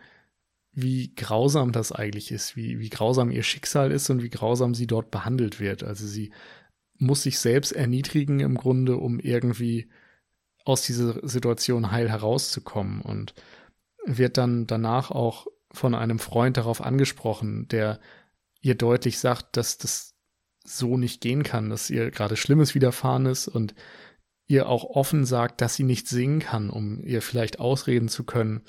wie 0.80 1.12
grausam 1.16 1.72
das 1.72 1.92
eigentlich 1.92 2.32
ist, 2.32 2.56
wie, 2.56 2.78
wie 2.78 2.90
grausam 2.90 3.32
ihr 3.32 3.42
Schicksal 3.42 3.92
ist 3.92 4.12
und 4.12 4.22
wie 4.22 4.30
grausam 4.30 4.76
sie 4.76 4.86
dort 4.86 5.10
behandelt 5.10 5.60
wird. 5.60 5.84
Also 5.84 6.06
sie 6.06 6.32
muss 7.00 7.24
sich 7.24 7.40
selbst 7.40 7.72
erniedrigen 7.72 8.42
im 8.42 8.54
Grunde, 8.54 8.98
um 8.98 9.20
irgendwie 9.20 9.90
aus 10.66 10.84
dieser 10.84 11.28
Situation 11.28 11.90
heil 11.90 12.12
herauszukommen 12.12 13.02
und 13.02 13.34
wird 14.06 14.38
dann 14.38 14.68
danach 14.68 15.10
auch 15.10 15.48
von 15.72 15.96
einem 15.96 16.20
Freund 16.20 16.58
darauf 16.58 16.80
angesprochen, 16.82 17.68
der 17.70 18.00
ihr 18.62 18.76
deutlich 18.76 19.18
sagt, 19.18 19.58
dass 19.58 19.80
das 19.80 20.14
so 20.64 20.96
nicht 20.96 21.22
gehen 21.22 21.42
kann, 21.42 21.72
dass 21.72 21.90
ihr 21.90 22.12
gerade 22.12 22.36
Schlimmes 22.36 22.76
widerfahren 22.76 23.26
ist 23.26 23.48
und 23.48 23.74
ihr 24.46 24.70
auch 24.70 24.84
offen 24.84 25.26
sagt, 25.26 25.62
dass 25.62 25.74
sie 25.74 25.84
nicht 25.84 26.08
singen 26.08 26.38
kann, 26.40 26.70
um 26.70 27.04
ihr 27.04 27.24
vielleicht 27.24 27.60
ausreden 27.60 28.10
zu 28.10 28.26
können, 28.26 28.62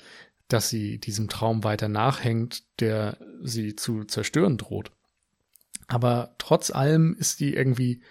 dass 0.49 0.69
sie 0.69 0.99
diesem 0.99 1.29
Traum 1.29 1.63
weiter 1.63 1.87
nachhängt, 1.87 2.63
der 2.81 3.17
sie 3.41 3.75
zu 3.75 4.03
zerstören 4.03 4.57
droht. 4.57 4.91
Aber 5.87 6.35
trotz 6.37 6.71
allem 6.71 7.15
ist 7.17 7.39
die 7.39 7.53
irgendwie 7.53 8.01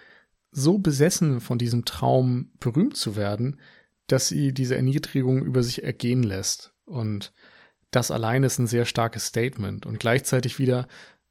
so 0.51 0.79
besessen 0.79 1.41
von 1.41 1.59
diesem 1.59 1.85
Traum, 1.85 2.53
berühmt 2.59 2.97
zu 2.97 3.17
werden, 3.17 3.61
dass 4.07 4.29
sie 4.29 4.53
diese 4.53 4.77
Erniedrigung 4.77 5.45
über 5.45 5.63
sich 5.63 5.85
ergehen 5.85 6.23
lässt. 6.23 6.73
Und 6.85 7.33
das 7.91 8.11
allein 8.11 8.43
ist 8.43 8.59
ein 8.59 8.67
sehr 8.67 8.85
starkes 8.85 9.27
Statement 9.27 9.85
und 9.85 10.01
gleichzeitig 10.01 10.59
wieder 10.59 10.89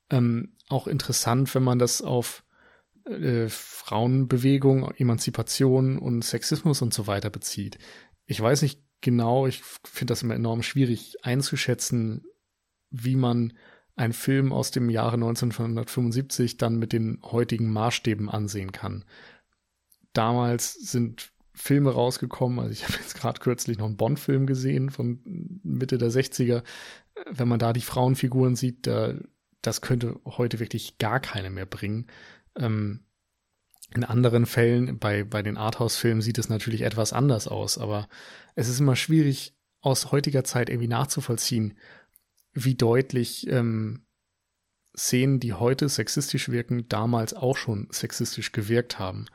ähm, 0.09 0.55
auch 0.69 0.87
interessant, 0.87 1.53
wenn 1.55 1.63
man 1.63 1.79
das 1.79 2.01
auf 2.01 2.43
äh, 3.05 3.47
Frauenbewegung, 3.49 4.91
Emanzipation 4.91 5.97
und 5.97 6.23
Sexismus 6.23 6.81
und 6.81 6.93
so 6.93 7.07
weiter 7.07 7.29
bezieht. 7.29 7.77
Ich 8.25 8.39
weiß 8.39 8.61
nicht 8.61 8.81
genau, 9.01 9.47
ich 9.47 9.61
finde 9.61 10.11
das 10.11 10.23
immer 10.23 10.35
enorm 10.35 10.63
schwierig 10.63 11.23
einzuschätzen, 11.23 12.25
wie 12.89 13.15
man 13.15 13.53
einen 13.95 14.13
Film 14.13 14.53
aus 14.53 14.71
dem 14.71 14.89
Jahre 14.89 15.15
1975 15.15 16.57
dann 16.57 16.77
mit 16.77 16.93
den 16.93 17.19
heutigen 17.23 17.71
Maßstäben 17.71 18.29
ansehen 18.29 18.71
kann. 18.71 19.05
Damals 20.13 20.73
sind 20.73 21.31
Filme 21.53 21.91
rausgekommen, 21.91 22.59
also 22.59 22.71
ich 22.71 22.83
habe 22.87 22.93
jetzt 22.93 23.15
gerade 23.15 23.39
kürzlich 23.39 23.77
noch 23.77 23.87
einen 23.87 23.97
Bond-Film 23.97 24.45
gesehen 24.45 24.91
von 24.91 25.19
Mitte 25.63 25.97
der 25.97 26.11
60er. 26.11 26.63
Wenn 27.29 27.47
man 27.47 27.59
da 27.59 27.73
die 27.73 27.81
Frauenfiguren 27.81 28.55
sieht, 28.55 28.85
da, 28.85 29.15
das 29.63 29.81
könnte 29.81 30.19
heute 30.25 30.59
wirklich 30.59 30.99
gar 30.99 31.19
keine 31.19 31.49
mehr 31.49 31.65
bringen. 31.65 32.05
Ähm, 32.55 33.06
in 33.93 34.03
anderen 34.03 34.45
Fällen, 34.45 34.99
bei, 34.99 35.23
bei 35.23 35.41
den 35.41 35.57
Arthouse-Filmen 35.57 36.21
sieht 36.21 36.37
es 36.37 36.49
natürlich 36.49 36.81
etwas 36.81 37.13
anders 37.13 37.47
aus, 37.47 37.77
aber 37.77 38.07
es 38.55 38.67
ist 38.67 38.79
immer 38.79 38.95
schwierig, 38.95 39.55
aus 39.81 40.11
heutiger 40.11 40.43
Zeit 40.43 40.69
irgendwie 40.69 40.87
nachzuvollziehen, 40.87 41.77
wie 42.53 42.75
deutlich 42.75 43.47
ähm, 43.47 44.05
Szenen, 44.95 45.39
die 45.39 45.53
heute 45.53 45.87
sexistisch 45.89 46.49
wirken, 46.49 46.89
damals 46.89 47.33
auch 47.33 47.55
schon 47.55 47.87
sexistisch 47.91 48.51
gewirkt 48.51 48.99
haben. 48.99 49.27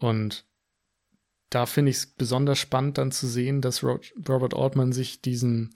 Und 0.00 0.44
da 1.50 1.66
finde 1.66 1.90
ich 1.90 1.98
es 1.98 2.06
besonders 2.06 2.58
spannend 2.58 2.98
dann 2.98 3.12
zu 3.12 3.26
sehen, 3.26 3.62
dass 3.62 3.82
Robert 3.82 4.54
Altman 4.54 4.92
sich 4.92 5.22
diesen 5.22 5.70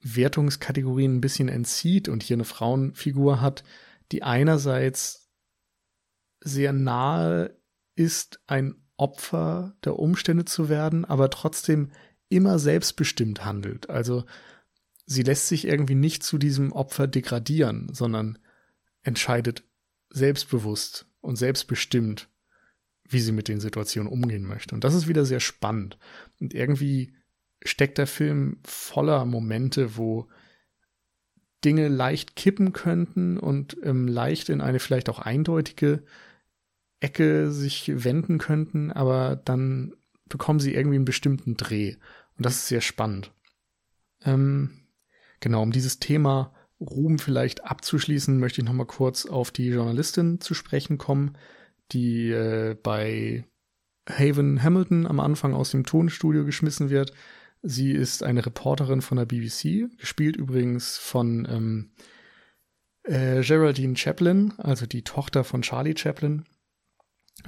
Wertungskategorien 0.00 1.16
ein 1.16 1.20
bisschen 1.20 1.48
entzieht 1.48 2.08
und 2.08 2.22
hier 2.22 2.36
eine 2.36 2.44
Frauenfigur 2.44 3.40
hat, 3.40 3.62
die 4.10 4.22
einerseits 4.22 5.21
sehr 6.44 6.72
nahe 6.72 7.56
ist, 7.94 8.40
ein 8.46 8.76
Opfer 8.96 9.76
der 9.84 9.98
Umstände 9.98 10.44
zu 10.44 10.68
werden, 10.68 11.04
aber 11.04 11.30
trotzdem 11.30 11.90
immer 12.28 12.58
selbstbestimmt 12.58 13.44
handelt. 13.44 13.90
Also 13.90 14.24
sie 15.06 15.22
lässt 15.22 15.48
sich 15.48 15.66
irgendwie 15.66 15.94
nicht 15.94 16.22
zu 16.22 16.38
diesem 16.38 16.72
Opfer 16.72 17.06
degradieren, 17.06 17.92
sondern 17.92 18.38
entscheidet 19.02 19.64
selbstbewusst 20.10 21.06
und 21.20 21.36
selbstbestimmt, 21.36 22.28
wie 23.08 23.20
sie 23.20 23.32
mit 23.32 23.48
den 23.48 23.60
Situationen 23.60 24.10
umgehen 24.10 24.44
möchte. 24.44 24.74
Und 24.74 24.84
das 24.84 24.94
ist 24.94 25.08
wieder 25.08 25.24
sehr 25.24 25.40
spannend. 25.40 25.98
Und 26.40 26.54
irgendwie 26.54 27.14
steckt 27.64 27.98
der 27.98 28.06
Film 28.06 28.58
voller 28.64 29.24
Momente, 29.24 29.96
wo 29.96 30.28
Dinge 31.64 31.88
leicht 31.88 32.34
kippen 32.34 32.72
könnten 32.72 33.38
und 33.38 33.76
ähm, 33.82 34.08
leicht 34.08 34.48
in 34.48 34.60
eine 34.60 34.80
vielleicht 34.80 35.08
auch 35.08 35.20
eindeutige 35.20 36.02
Ecke 37.02 37.50
sich 37.50 37.90
wenden 38.04 38.38
könnten, 38.38 38.92
aber 38.92 39.36
dann 39.36 39.94
bekommen 40.28 40.60
sie 40.60 40.74
irgendwie 40.74 40.96
einen 40.96 41.04
bestimmten 41.04 41.56
Dreh. 41.56 41.96
Und 42.36 42.46
das 42.46 42.56
ist 42.56 42.68
sehr 42.68 42.80
spannend. 42.80 43.32
Ähm, 44.24 44.70
genau, 45.40 45.62
um 45.62 45.72
dieses 45.72 45.98
Thema 45.98 46.54
Ruhm 46.80 47.18
vielleicht 47.18 47.64
abzuschließen, 47.64 48.38
möchte 48.38 48.60
ich 48.60 48.66
nochmal 48.66 48.86
kurz 48.86 49.26
auf 49.26 49.50
die 49.50 49.68
Journalistin 49.68 50.40
zu 50.40 50.54
sprechen 50.54 50.98
kommen, 50.98 51.36
die 51.92 52.30
äh, 52.30 52.76
bei 52.80 53.44
Haven 54.08 54.62
Hamilton 54.62 55.06
am 55.06 55.20
Anfang 55.20 55.54
aus 55.54 55.70
dem 55.70 55.84
Tonstudio 55.84 56.44
geschmissen 56.44 56.90
wird. 56.90 57.12
Sie 57.62 57.92
ist 57.92 58.24
eine 58.24 58.44
Reporterin 58.44 59.02
von 59.02 59.18
der 59.18 59.26
BBC, 59.26 59.88
gespielt 59.98 60.36
übrigens 60.36 60.98
von 60.98 61.46
ähm, 61.48 61.90
äh, 63.04 63.42
Geraldine 63.42 63.96
Chaplin, 63.96 64.54
also 64.58 64.86
die 64.86 65.02
Tochter 65.02 65.44
von 65.44 65.62
Charlie 65.62 65.96
Chaplin. 65.96 66.44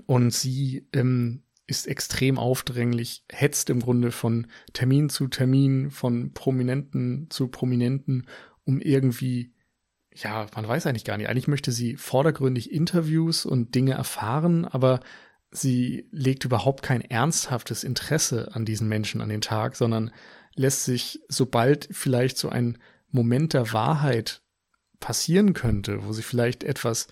Und 0.06 0.32
sie 0.32 0.88
ähm, 0.92 1.42
ist 1.66 1.86
extrem 1.86 2.38
aufdringlich, 2.38 3.24
hetzt 3.30 3.70
im 3.70 3.80
Grunde 3.80 4.10
von 4.10 4.46
Termin 4.72 5.08
zu 5.08 5.28
Termin, 5.28 5.90
von 5.90 6.32
Prominenten 6.32 7.28
zu 7.30 7.48
Prominenten, 7.48 8.26
um 8.64 8.80
irgendwie, 8.80 9.54
ja, 10.14 10.46
man 10.54 10.68
weiß 10.68 10.86
eigentlich 10.86 11.04
gar 11.04 11.16
nicht. 11.16 11.28
Eigentlich 11.28 11.48
möchte 11.48 11.72
sie 11.72 11.96
vordergründig 11.96 12.70
Interviews 12.72 13.46
und 13.46 13.74
Dinge 13.74 13.92
erfahren, 13.92 14.64
aber 14.64 15.00
sie 15.50 16.08
legt 16.10 16.44
überhaupt 16.44 16.82
kein 16.82 17.00
ernsthaftes 17.00 17.84
Interesse 17.84 18.54
an 18.54 18.64
diesen 18.64 18.88
Menschen 18.88 19.20
an 19.20 19.28
den 19.28 19.40
Tag, 19.40 19.76
sondern 19.76 20.10
lässt 20.54 20.84
sich, 20.84 21.20
sobald 21.28 21.88
vielleicht 21.90 22.36
so 22.36 22.48
ein 22.48 22.78
Moment 23.10 23.54
der 23.54 23.72
Wahrheit 23.72 24.42
passieren 25.00 25.54
könnte, 25.54 26.04
wo 26.04 26.12
sie 26.12 26.22
vielleicht 26.22 26.64
etwas 26.64 27.06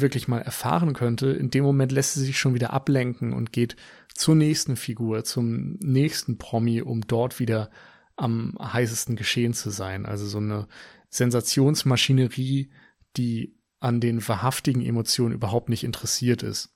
wirklich 0.00 0.28
mal 0.28 0.42
erfahren 0.42 0.92
könnte, 0.92 1.28
in 1.28 1.50
dem 1.50 1.64
Moment 1.64 1.92
lässt 1.92 2.14
sie 2.14 2.24
sich 2.24 2.38
schon 2.38 2.54
wieder 2.54 2.72
ablenken 2.72 3.32
und 3.32 3.52
geht 3.52 3.76
zur 4.12 4.34
nächsten 4.34 4.76
Figur, 4.76 5.24
zum 5.24 5.74
nächsten 5.80 6.36
Promi, 6.36 6.82
um 6.82 7.06
dort 7.06 7.38
wieder 7.38 7.70
am 8.16 8.56
heißesten 8.60 9.16
geschehen 9.16 9.54
zu 9.54 9.70
sein. 9.70 10.04
Also 10.04 10.26
so 10.26 10.38
eine 10.38 10.66
Sensationsmaschinerie, 11.10 12.70
die 13.16 13.56
an 13.80 14.00
den 14.00 14.26
wahrhaftigen 14.26 14.84
Emotionen 14.84 15.34
überhaupt 15.34 15.68
nicht 15.68 15.84
interessiert 15.84 16.42
ist. 16.42 16.70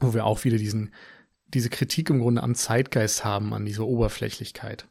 wo 0.00 0.14
wir 0.14 0.24
auch 0.24 0.44
wieder 0.44 0.58
diesen, 0.58 0.92
diese 1.46 1.70
Kritik 1.70 2.10
im 2.10 2.20
Grunde 2.20 2.42
am 2.42 2.54
Zeitgeist 2.54 3.24
haben, 3.24 3.54
an 3.54 3.64
dieser 3.64 3.86
Oberflächlichkeit. 3.86 4.88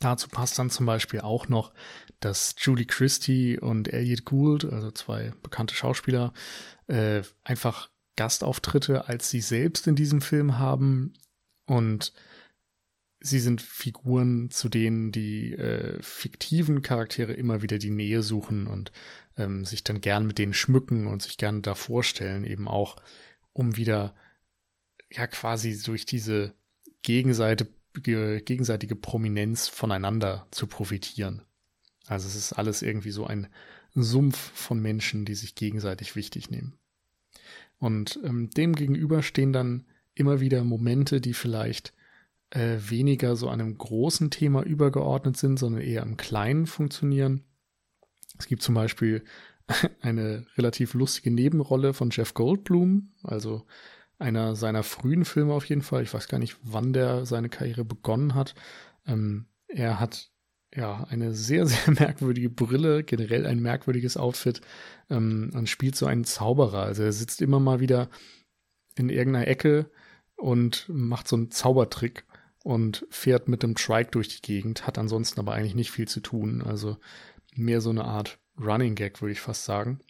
Dazu 0.00 0.28
passt 0.28 0.58
dann 0.58 0.70
zum 0.70 0.86
Beispiel 0.86 1.20
auch 1.20 1.48
noch, 1.48 1.72
dass 2.20 2.54
Julie 2.58 2.86
Christie 2.86 3.58
und 3.58 3.92
Elliot 3.92 4.24
Gould, 4.24 4.64
also 4.64 4.90
zwei 4.90 5.32
bekannte 5.42 5.74
Schauspieler, 5.74 6.32
äh, 6.88 7.22
einfach 7.42 7.90
Gastauftritte 8.16 9.08
als 9.08 9.30
sie 9.30 9.40
selbst 9.40 9.86
in 9.86 9.96
diesem 9.96 10.20
Film 10.20 10.58
haben. 10.58 11.14
Und 11.66 12.12
sie 13.20 13.40
sind 13.40 13.62
Figuren, 13.62 14.50
zu 14.50 14.68
denen 14.68 15.10
die 15.10 15.52
äh, 15.54 16.00
fiktiven 16.02 16.82
Charaktere 16.82 17.32
immer 17.32 17.62
wieder 17.62 17.78
die 17.78 17.90
Nähe 17.90 18.22
suchen 18.22 18.66
und 18.66 18.92
ähm, 19.36 19.64
sich 19.64 19.82
dann 19.82 20.00
gern 20.00 20.26
mit 20.26 20.38
denen 20.38 20.54
schmücken 20.54 21.06
und 21.06 21.22
sich 21.22 21.38
gern 21.38 21.62
da 21.62 21.74
vorstellen, 21.74 22.44
eben 22.44 22.68
auch, 22.68 22.96
um 23.52 23.76
wieder 23.76 24.14
ja 25.10 25.26
quasi 25.26 25.80
durch 25.82 26.06
diese 26.06 26.54
gegenseitige, 27.02 27.70
gegenseitige 28.02 28.96
Prominenz 28.96 29.68
voneinander 29.68 30.46
zu 30.50 30.66
profitieren. 30.66 31.42
Also 32.06 32.26
es 32.28 32.34
ist 32.34 32.52
alles 32.52 32.82
irgendwie 32.82 33.10
so 33.10 33.26
ein 33.26 33.48
Sumpf 33.94 34.36
von 34.36 34.80
Menschen, 34.80 35.24
die 35.24 35.34
sich 35.34 35.54
gegenseitig 35.54 36.16
wichtig 36.16 36.50
nehmen. 36.50 36.74
Und 37.78 38.18
ähm, 38.24 38.50
dem 38.50 38.74
gegenüber 38.74 39.22
stehen 39.22 39.52
dann 39.52 39.84
immer 40.14 40.40
wieder 40.40 40.64
Momente, 40.64 41.20
die 41.20 41.34
vielleicht 41.34 41.92
äh, 42.50 42.78
weniger 42.78 43.36
so 43.36 43.48
einem 43.48 43.76
großen 43.76 44.30
Thema 44.30 44.62
übergeordnet 44.62 45.36
sind, 45.36 45.58
sondern 45.58 45.82
eher 45.82 46.02
im 46.02 46.16
Kleinen 46.16 46.66
funktionieren. 46.66 47.42
Es 48.38 48.46
gibt 48.46 48.62
zum 48.62 48.74
Beispiel 48.74 49.24
eine 50.00 50.46
relativ 50.56 50.94
lustige 50.94 51.30
Nebenrolle 51.30 51.94
von 51.94 52.10
Jeff 52.10 52.34
Goldblum, 52.34 53.12
also 53.22 53.66
einer 54.18 54.56
seiner 54.56 54.82
frühen 54.82 55.24
Filme 55.24 55.52
auf 55.52 55.64
jeden 55.66 55.82
Fall. 55.82 56.02
Ich 56.02 56.14
weiß 56.14 56.28
gar 56.28 56.38
nicht, 56.38 56.56
wann 56.62 56.92
der 56.92 57.26
seine 57.26 57.48
Karriere 57.48 57.84
begonnen 57.84 58.34
hat. 58.34 58.54
Ähm, 59.06 59.46
er 59.68 60.00
hat 60.00 60.30
ja 60.74 61.04
eine 61.08 61.34
sehr, 61.34 61.66
sehr 61.66 61.92
merkwürdige 61.92 62.50
Brille, 62.50 63.04
generell 63.04 63.46
ein 63.46 63.60
merkwürdiges 63.60 64.16
Outfit 64.16 64.60
ähm, 65.10 65.50
und 65.54 65.68
spielt 65.68 65.96
so 65.96 66.06
einen 66.06 66.24
Zauberer. 66.24 66.82
Also 66.82 67.02
er 67.02 67.12
sitzt 67.12 67.42
immer 67.42 67.60
mal 67.60 67.80
wieder 67.80 68.08
in 68.96 69.08
irgendeiner 69.08 69.48
Ecke 69.48 69.90
und 70.36 70.88
macht 70.88 71.28
so 71.28 71.36
einen 71.36 71.50
Zaubertrick 71.50 72.24
und 72.62 73.06
fährt 73.10 73.48
mit 73.48 73.62
dem 73.62 73.74
Trike 73.74 74.10
durch 74.10 74.28
die 74.28 74.42
Gegend, 74.42 74.86
hat 74.86 74.98
ansonsten 74.98 75.38
aber 75.40 75.52
eigentlich 75.52 75.74
nicht 75.74 75.90
viel 75.90 76.08
zu 76.08 76.20
tun. 76.20 76.62
Also 76.62 76.96
mehr 77.54 77.80
so 77.80 77.90
eine 77.90 78.04
Art 78.04 78.38
Running 78.58 78.94
Gag, 78.94 79.20
würde 79.20 79.32
ich 79.32 79.40
fast 79.40 79.64
sagen. 79.64 80.00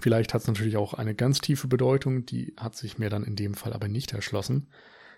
Vielleicht 0.00 0.34
hat 0.34 0.42
es 0.42 0.48
natürlich 0.48 0.76
auch 0.76 0.94
eine 0.94 1.14
ganz 1.14 1.40
tiefe 1.40 1.68
Bedeutung, 1.68 2.26
die 2.26 2.54
hat 2.56 2.76
sich 2.76 2.98
mir 2.98 3.10
dann 3.10 3.24
in 3.24 3.36
dem 3.36 3.54
Fall 3.54 3.72
aber 3.72 3.88
nicht 3.88 4.12
erschlossen. 4.12 4.68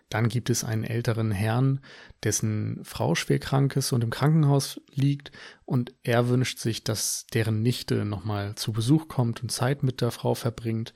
Dann 0.08 0.28
gibt 0.28 0.48
es 0.48 0.64
einen 0.64 0.84
älteren 0.84 1.30
Herrn, 1.32 1.80
dessen 2.22 2.80
Frau 2.82 3.14
schwer 3.14 3.38
krank 3.38 3.76
ist 3.76 3.92
und 3.92 4.02
im 4.02 4.10
Krankenhaus 4.10 4.80
liegt 4.90 5.32
und 5.66 5.92
er 6.02 6.28
wünscht 6.28 6.58
sich, 6.58 6.82
dass 6.82 7.26
deren 7.34 7.62
Nichte 7.62 8.06
nochmal 8.06 8.54
zu 8.54 8.72
Besuch 8.72 9.08
kommt 9.08 9.42
und 9.42 9.50
Zeit 9.50 9.82
mit 9.82 10.00
der 10.00 10.10
Frau 10.10 10.34
verbringt. 10.34 10.94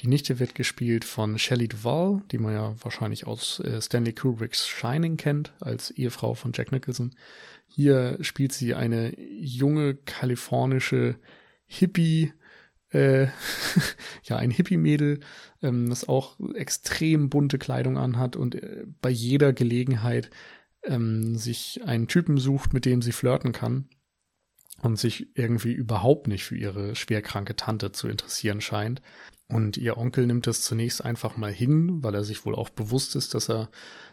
Die 0.00 0.06
Nichte 0.06 0.38
wird 0.38 0.54
gespielt 0.54 1.04
von 1.04 1.38
Shelley 1.38 1.68
Duvall, 1.68 2.22
die 2.30 2.38
man 2.38 2.54
ja 2.54 2.74
wahrscheinlich 2.80 3.26
aus 3.26 3.60
äh, 3.60 3.80
Stanley 3.80 4.12
Kubricks 4.12 4.66
Shining 4.66 5.16
kennt, 5.16 5.52
als 5.60 5.90
Ehefrau 5.90 6.34
von 6.34 6.52
Jack 6.54 6.70
Nicholson. 6.70 7.14
Hier 7.66 8.18
spielt 8.20 8.52
sie 8.52 8.74
eine 8.74 9.18
junge 9.18 9.96
kalifornische 9.96 11.16
Hippie, 11.66 12.32
äh, 12.92 13.26
ja, 14.24 14.36
ein 14.36 14.50
Hippie-Mädel, 14.50 15.20
ähm, 15.62 15.88
das 15.88 16.08
auch 16.08 16.38
extrem 16.54 17.28
bunte 17.30 17.58
Kleidung 17.58 17.98
anhat 17.98 18.36
und 18.36 18.54
äh, 18.54 18.84
bei 19.00 19.10
jeder 19.10 19.52
Gelegenheit 19.52 20.30
ähm, 20.84 21.36
sich 21.36 21.82
einen 21.84 22.08
Typen 22.08 22.38
sucht, 22.38 22.72
mit 22.72 22.84
dem 22.84 23.02
sie 23.02 23.12
flirten 23.12 23.52
kann 23.52 23.88
und 24.82 24.98
sich 24.98 25.36
irgendwie 25.36 25.72
überhaupt 25.72 26.26
nicht 26.28 26.44
für 26.44 26.56
ihre 26.56 26.94
schwerkranke 26.94 27.56
Tante 27.56 27.92
zu 27.92 28.08
interessieren 28.08 28.60
scheint. 28.60 29.00
Und 29.48 29.76
ihr 29.76 29.98
Onkel 29.98 30.26
nimmt 30.26 30.46
das 30.46 30.62
zunächst 30.62 31.04
einfach 31.04 31.36
mal 31.36 31.52
hin, 31.52 32.02
weil 32.02 32.14
er 32.14 32.24
sich 32.24 32.44
wohl 32.46 32.54
auch 32.54 32.70
bewusst 32.70 33.16
ist, 33.16 33.34
dass 33.34 33.50
er 33.50 33.70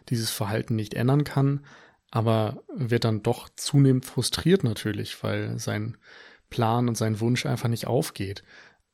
dieses 0.09 0.31
Verhalten 0.31 0.75
nicht 0.75 0.93
ändern 0.93 1.23
kann, 1.23 1.65
aber 2.11 2.63
wird 2.75 3.05
dann 3.05 3.23
doch 3.23 3.49
zunehmend 3.55 4.05
frustriert 4.05 4.63
natürlich, 4.63 5.23
weil 5.23 5.57
sein 5.57 5.97
Plan 6.49 6.87
und 6.87 6.95
sein 6.95 7.19
Wunsch 7.19 7.45
einfach 7.45 7.69
nicht 7.69 7.87
aufgeht. 7.87 8.43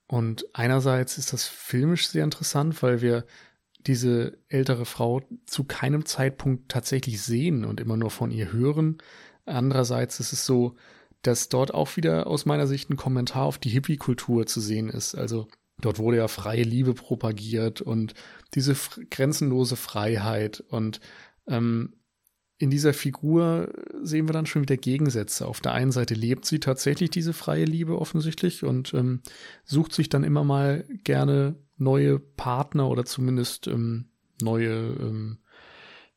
Und 0.08 0.46
einerseits 0.54 1.18
ist 1.18 1.34
das 1.34 1.48
filmisch 1.48 2.08
sehr 2.08 2.24
interessant, 2.24 2.82
weil 2.84 3.02
wir 3.02 3.26
diese 3.88 4.38
ältere 4.48 4.86
Frau 4.86 5.22
zu 5.46 5.64
keinem 5.64 6.06
Zeitpunkt 6.06 6.70
tatsächlich 6.70 7.22
sehen 7.22 7.66
und 7.66 7.80
immer 7.80 7.98
nur 7.98 8.12
von 8.12 8.32
ihr 8.32 8.52
hören. 8.52 8.98
Andererseits 9.46 10.20
ist 10.20 10.34
es 10.34 10.46
so, 10.46 10.76
dass 11.22 11.50
dort 11.50 11.74
auch 11.74 11.96
wieder 11.98 12.28
aus 12.28 12.46
meiner 12.46 12.68
Sicht 12.68 12.90
ein 12.90 12.98
Kommentar 12.98 13.44
auf 13.44 13.58
die 13.58 13.70
Hippie-Kultur 13.70 14.46
zu 14.46 14.60
sehen 14.60 14.90
ist. 14.90 15.16
Also 15.16 15.48
dort 15.82 16.00
wurde 16.00 16.18
ja 16.18 16.28
freie 16.28 16.64
Liebe 16.64 16.94
propagiert 16.94 17.82
und 17.82 18.14
diese 18.54 18.76
grenzenlose 19.10 19.76
Freiheit 19.76 20.64
und 20.70 21.00
ähm, 21.48 21.94
in 22.58 22.70
dieser 22.70 22.94
Figur 22.94 23.74
sehen 24.02 24.28
wir 24.30 24.34
dann 24.34 24.46
schon 24.46 24.62
wieder 24.62 24.78
Gegensätze. 24.78 25.46
Auf 25.46 25.60
der 25.60 25.74
einen 25.74 25.92
Seite 25.92 26.14
lebt 26.14 26.46
sie 26.46 26.60
tatsächlich 26.60 27.10
diese 27.10 27.34
freie 27.34 27.66
Liebe 27.66 28.00
offensichtlich 28.00 28.64
und 28.64 28.94
ähm, 28.94 29.22
sucht 29.66 29.94
sich 29.94 30.08
dann 30.08 30.24
immer 30.24 30.44
mal 30.44 30.86
gerne 31.04 31.56
neue 31.78 32.20
Partner 32.20 32.90
oder 32.90 33.04
zumindest 33.04 33.68
ähm, 33.68 34.10
neue 34.42 34.72
ähm, 34.72 35.40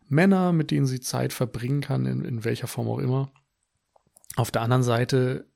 Männer, 0.09 0.53
mit 0.53 0.71
denen 0.71 0.87
sie 0.87 1.01
Zeit 1.01 1.33
verbringen 1.33 1.81
kann, 1.81 2.07
in, 2.07 2.25
in 2.25 2.45
welcher 2.45 2.69
Form 2.69 2.89
auch 2.89 2.99
immer. 2.99 3.33
Auf 4.37 4.53
der 4.53 4.63
anderen 4.63 4.85
Seite, 4.85 5.47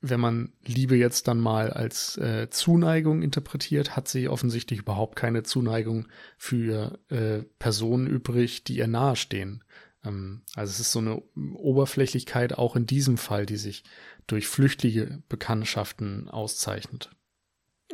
wenn 0.00 0.20
man 0.20 0.52
Liebe 0.64 0.96
jetzt 0.96 1.26
dann 1.26 1.40
mal 1.40 1.72
als 1.72 2.16
äh, 2.18 2.48
Zuneigung 2.48 3.22
interpretiert, 3.22 3.96
hat 3.96 4.06
sie 4.06 4.28
offensichtlich 4.28 4.80
überhaupt 4.80 5.16
keine 5.16 5.42
Zuneigung 5.42 6.06
für 6.38 7.00
äh, 7.08 7.42
Personen 7.58 8.06
übrig, 8.06 8.62
die 8.62 8.76
ihr 8.76 8.86
nahestehen. 8.86 9.64
Ähm, 10.04 10.42
also 10.54 10.70
es 10.70 10.80
ist 10.80 10.92
so 10.92 10.98
eine 10.98 11.22
Oberflächlichkeit 11.54 12.58
auch 12.58 12.76
in 12.76 12.86
diesem 12.86 13.18
Fall, 13.18 13.46
die 13.46 13.56
sich 13.56 13.84
durch 14.26 14.46
flüchtige 14.46 15.22
Bekanntschaften 15.28 16.28
auszeichnet. 16.28 17.10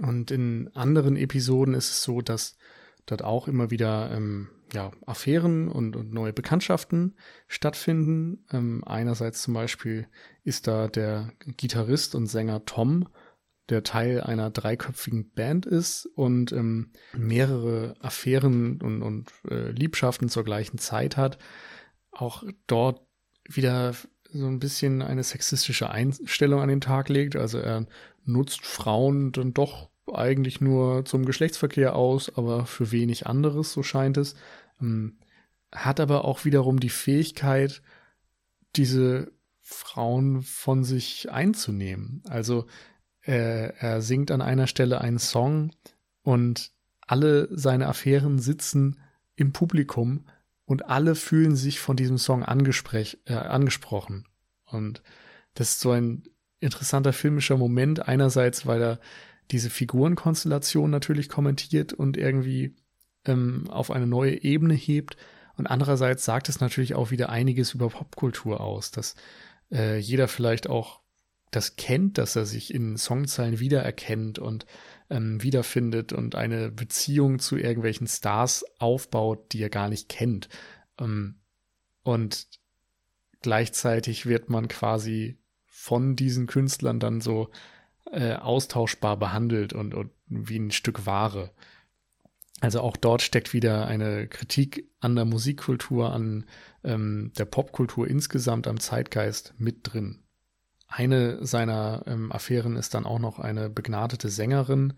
Und 0.00 0.30
in 0.30 0.70
anderen 0.74 1.16
Episoden 1.16 1.74
ist 1.74 1.90
es 1.90 2.02
so, 2.02 2.20
dass 2.20 2.56
dort 3.06 3.22
auch 3.22 3.48
immer 3.48 3.70
wieder 3.70 4.10
ähm, 4.12 4.48
ja, 4.72 4.92
Affären 5.06 5.68
und, 5.68 5.96
und, 5.96 6.12
neue 6.12 6.32
Bekanntschaften 6.32 7.16
stattfinden. 7.46 8.44
Ähm, 8.52 8.84
einerseits 8.84 9.42
zum 9.42 9.54
Beispiel 9.54 10.06
ist 10.44 10.66
da 10.66 10.88
der 10.88 11.32
Gitarrist 11.56 12.14
und 12.14 12.26
Sänger 12.26 12.64
Tom, 12.64 13.08
der 13.70 13.82
Teil 13.82 14.20
einer 14.20 14.50
dreiköpfigen 14.50 15.30
Band 15.30 15.66
ist 15.66 16.06
und 16.06 16.52
ähm, 16.52 16.92
mehrere 17.12 17.94
Affären 18.00 18.80
und, 18.80 19.02
und 19.02 19.32
äh, 19.50 19.70
Liebschaften 19.70 20.28
zur 20.28 20.44
gleichen 20.44 20.78
Zeit 20.78 21.16
hat 21.16 21.38
auch 22.20 22.42
dort 22.66 23.02
wieder 23.44 23.94
so 24.30 24.46
ein 24.46 24.58
bisschen 24.58 25.02
eine 25.02 25.22
sexistische 25.22 25.90
Einstellung 25.90 26.60
an 26.60 26.68
den 26.68 26.80
Tag 26.80 27.08
legt. 27.08 27.36
Also 27.36 27.58
er 27.58 27.86
nutzt 28.24 28.64
Frauen 28.64 29.32
dann 29.32 29.54
doch 29.54 29.90
eigentlich 30.12 30.60
nur 30.60 31.04
zum 31.04 31.24
Geschlechtsverkehr 31.24 31.94
aus, 31.96 32.34
aber 32.36 32.66
für 32.66 32.92
wenig 32.92 33.26
anderes, 33.26 33.72
so 33.72 33.82
scheint 33.82 34.16
es. 34.16 34.34
Ähm, 34.80 35.18
hat 35.72 36.00
aber 36.00 36.24
auch 36.24 36.44
wiederum 36.44 36.80
die 36.80 36.88
Fähigkeit, 36.88 37.82
diese 38.76 39.32
Frauen 39.60 40.42
von 40.42 40.84
sich 40.84 41.30
einzunehmen. 41.30 42.22
Also 42.26 42.66
er, 43.20 43.76
er 43.82 44.00
singt 44.00 44.30
an 44.30 44.40
einer 44.40 44.66
Stelle 44.66 45.00
einen 45.00 45.18
Song 45.18 45.72
und 46.22 46.72
alle 47.00 47.48
seine 47.50 47.86
Affären 47.86 48.38
sitzen 48.38 48.98
im 49.36 49.52
Publikum 49.52 50.24
und 50.68 50.84
alle 50.84 51.14
fühlen 51.14 51.56
sich 51.56 51.80
von 51.80 51.96
diesem 51.96 52.18
Song 52.18 52.42
äh, 52.42 53.32
angesprochen. 53.32 54.28
Und 54.66 55.02
das 55.54 55.70
ist 55.70 55.80
so 55.80 55.92
ein 55.92 56.24
interessanter 56.60 57.14
filmischer 57.14 57.56
Moment. 57.56 58.06
Einerseits, 58.06 58.66
weil 58.66 58.82
er 58.82 59.00
diese 59.50 59.70
Figurenkonstellation 59.70 60.90
natürlich 60.90 61.30
kommentiert 61.30 61.94
und 61.94 62.18
irgendwie 62.18 62.76
ähm, 63.24 63.70
auf 63.70 63.90
eine 63.90 64.06
neue 64.06 64.42
Ebene 64.42 64.74
hebt. 64.74 65.16
Und 65.56 65.68
andererseits 65.68 66.26
sagt 66.26 66.50
es 66.50 66.60
natürlich 66.60 66.94
auch 66.94 67.10
wieder 67.10 67.30
einiges 67.30 67.72
über 67.72 67.88
Popkultur 67.88 68.60
aus, 68.60 68.90
dass 68.90 69.14
äh, 69.72 69.96
jeder 69.96 70.28
vielleicht 70.28 70.68
auch 70.68 71.00
das 71.50 71.76
kennt, 71.76 72.18
dass 72.18 72.36
er 72.36 72.46
sich 72.46 72.72
in 72.72 72.96
Songzeilen 72.96 73.60
wiedererkennt 73.60 74.38
und 74.38 74.66
ähm, 75.10 75.42
wiederfindet 75.42 76.12
und 76.12 76.34
eine 76.34 76.70
Beziehung 76.70 77.38
zu 77.38 77.56
irgendwelchen 77.56 78.06
Stars 78.06 78.64
aufbaut, 78.78 79.52
die 79.52 79.62
er 79.62 79.70
gar 79.70 79.88
nicht 79.88 80.08
kennt. 80.08 80.48
Ähm, 80.98 81.40
und 82.02 82.46
gleichzeitig 83.40 84.26
wird 84.26 84.50
man 84.50 84.68
quasi 84.68 85.38
von 85.66 86.16
diesen 86.16 86.46
Künstlern 86.46 87.00
dann 87.00 87.20
so 87.20 87.50
äh, 88.10 88.34
austauschbar 88.34 89.16
behandelt 89.16 89.72
und, 89.72 89.94
und 89.94 90.10
wie 90.26 90.58
ein 90.58 90.70
Stück 90.70 91.06
Ware. 91.06 91.52
Also 92.60 92.80
auch 92.80 92.96
dort 92.96 93.22
steckt 93.22 93.52
wieder 93.52 93.86
eine 93.86 94.26
Kritik 94.26 94.90
an 95.00 95.14
der 95.14 95.24
Musikkultur, 95.24 96.12
an 96.12 96.44
ähm, 96.82 97.32
der 97.38 97.44
Popkultur 97.44 98.08
insgesamt, 98.08 98.66
am 98.66 98.80
Zeitgeist 98.80 99.54
mit 99.58 99.80
drin. 99.82 100.24
Eine 100.88 101.44
seiner 101.44 102.02
ähm, 102.06 102.32
Affären 102.32 102.76
ist 102.76 102.94
dann 102.94 103.04
auch 103.04 103.18
noch 103.18 103.38
eine 103.38 103.68
begnadete 103.68 104.30
Sängerin. 104.30 104.94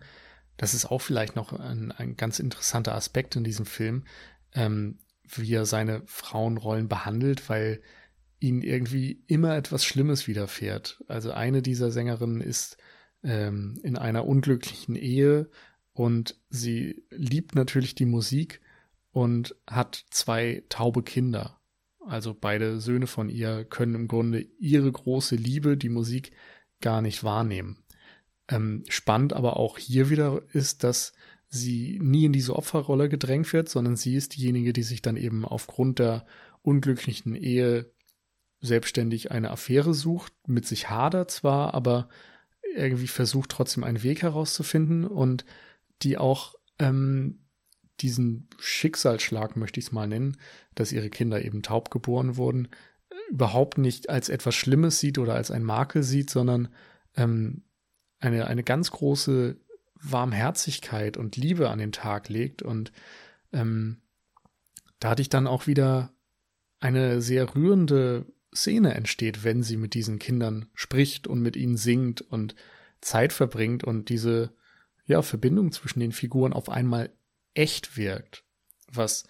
Das 0.55 0.73
ist 0.73 0.85
auch 0.85 1.01
vielleicht 1.01 1.35
noch 1.35 1.53
ein, 1.53 1.91
ein 1.91 2.15
ganz 2.15 2.39
interessanter 2.39 2.95
Aspekt 2.95 3.35
in 3.35 3.43
diesem 3.43 3.65
Film, 3.65 4.05
ähm, 4.53 4.99
wie 5.27 5.53
er 5.53 5.65
seine 5.65 6.01
Frauenrollen 6.05 6.87
behandelt, 6.87 7.49
weil 7.49 7.81
ihnen 8.39 8.61
irgendwie 8.61 9.23
immer 9.27 9.55
etwas 9.55 9.85
Schlimmes 9.85 10.27
widerfährt. 10.27 11.03
Also 11.07 11.31
eine 11.31 11.61
dieser 11.61 11.91
Sängerinnen 11.91 12.41
ist 12.41 12.77
ähm, 13.23 13.79
in 13.83 13.97
einer 13.97 14.25
unglücklichen 14.25 14.95
Ehe 14.95 15.49
und 15.93 16.39
sie 16.49 17.03
liebt 17.09 17.53
natürlich 17.53 17.95
die 17.95 18.05
Musik 18.05 18.61
und 19.11 19.55
hat 19.67 20.05
zwei 20.09 20.63
taube 20.69 21.03
Kinder. 21.03 21.60
Also 22.07 22.35
beide 22.39 22.79
Söhne 22.79 23.07
von 23.07 23.29
ihr 23.29 23.65
können 23.65 23.95
im 23.95 24.07
Grunde 24.07 24.47
ihre 24.59 24.91
große 24.91 25.35
Liebe, 25.35 25.77
die 25.77 25.89
Musik, 25.89 26.31
gar 26.81 27.01
nicht 27.01 27.23
wahrnehmen. 27.23 27.83
Ähm, 28.47 28.83
spannend 28.89 29.33
aber 29.33 29.57
auch 29.57 29.77
hier 29.77 30.09
wieder 30.09 30.41
ist, 30.51 30.83
dass 30.83 31.13
sie 31.47 31.99
nie 32.01 32.25
in 32.25 32.33
diese 32.33 32.55
Opferrolle 32.55 33.09
gedrängt 33.09 33.51
wird, 33.53 33.69
sondern 33.69 33.95
sie 33.95 34.15
ist 34.15 34.35
diejenige, 34.35 34.73
die 34.73 34.83
sich 34.83 35.01
dann 35.01 35.17
eben 35.17 35.45
aufgrund 35.45 35.99
der 35.99 36.25
unglücklichen 36.63 37.35
Ehe 37.35 37.91
selbstständig 38.61 39.31
eine 39.31 39.51
Affäre 39.51 39.93
sucht, 39.93 40.33
mit 40.47 40.65
sich 40.65 40.89
hadert 40.89 41.31
zwar, 41.31 41.73
aber 41.73 42.09
irgendwie 42.75 43.07
versucht 43.07 43.49
trotzdem 43.49 43.83
einen 43.83 44.03
Weg 44.03 44.21
herauszufinden 44.21 45.05
und 45.05 45.45
die 46.03 46.17
auch 46.17 46.55
ähm, 46.79 47.39
diesen 48.01 48.49
Schicksalsschlag, 48.59 49.55
möchte 49.55 49.79
ich 49.79 49.87
es 49.87 49.91
mal 49.91 50.07
nennen, 50.07 50.37
dass 50.75 50.91
ihre 50.91 51.09
Kinder 51.09 51.43
eben 51.43 51.61
taub 51.61 51.91
geboren 51.91 52.37
wurden, 52.37 52.69
überhaupt 53.29 53.77
nicht 53.77 54.09
als 54.09 54.29
etwas 54.29 54.55
Schlimmes 54.55 54.99
sieht 54.99 55.17
oder 55.17 55.35
als 55.35 55.51
ein 55.51 55.63
Makel 55.63 56.03
sieht, 56.03 56.29
sondern 56.29 56.69
ähm, 57.15 57.63
eine, 58.19 58.47
eine 58.47 58.63
ganz 58.63 58.91
große 58.91 59.57
Warmherzigkeit 59.95 61.17
und 61.17 61.37
Liebe 61.37 61.69
an 61.69 61.79
den 61.79 61.91
Tag 61.91 62.29
legt. 62.29 62.61
Und 62.61 62.91
ähm, 63.53 64.01
da 64.99 65.11
hatte 65.11 65.21
ich 65.21 65.29
dann 65.29 65.47
auch 65.47 65.67
wieder 65.67 66.13
eine 66.79 67.21
sehr 67.21 67.55
rührende 67.55 68.25
Szene 68.53 68.93
entsteht, 68.95 69.43
wenn 69.43 69.63
sie 69.63 69.77
mit 69.77 69.93
diesen 69.93 70.19
Kindern 70.19 70.65
spricht 70.73 71.27
und 71.27 71.41
mit 71.41 71.55
ihnen 71.55 71.77
singt 71.77 72.21
und 72.21 72.55
Zeit 72.99 73.33
verbringt 73.33 73.83
und 73.83 74.09
diese 74.09 74.53
ja, 75.05 75.21
Verbindung 75.21 75.71
zwischen 75.71 75.99
den 75.99 76.11
Figuren 76.11 76.53
auf 76.53 76.69
einmal 76.69 77.11
echt 77.53 77.97
wirkt, 77.97 78.43
was 78.87 79.25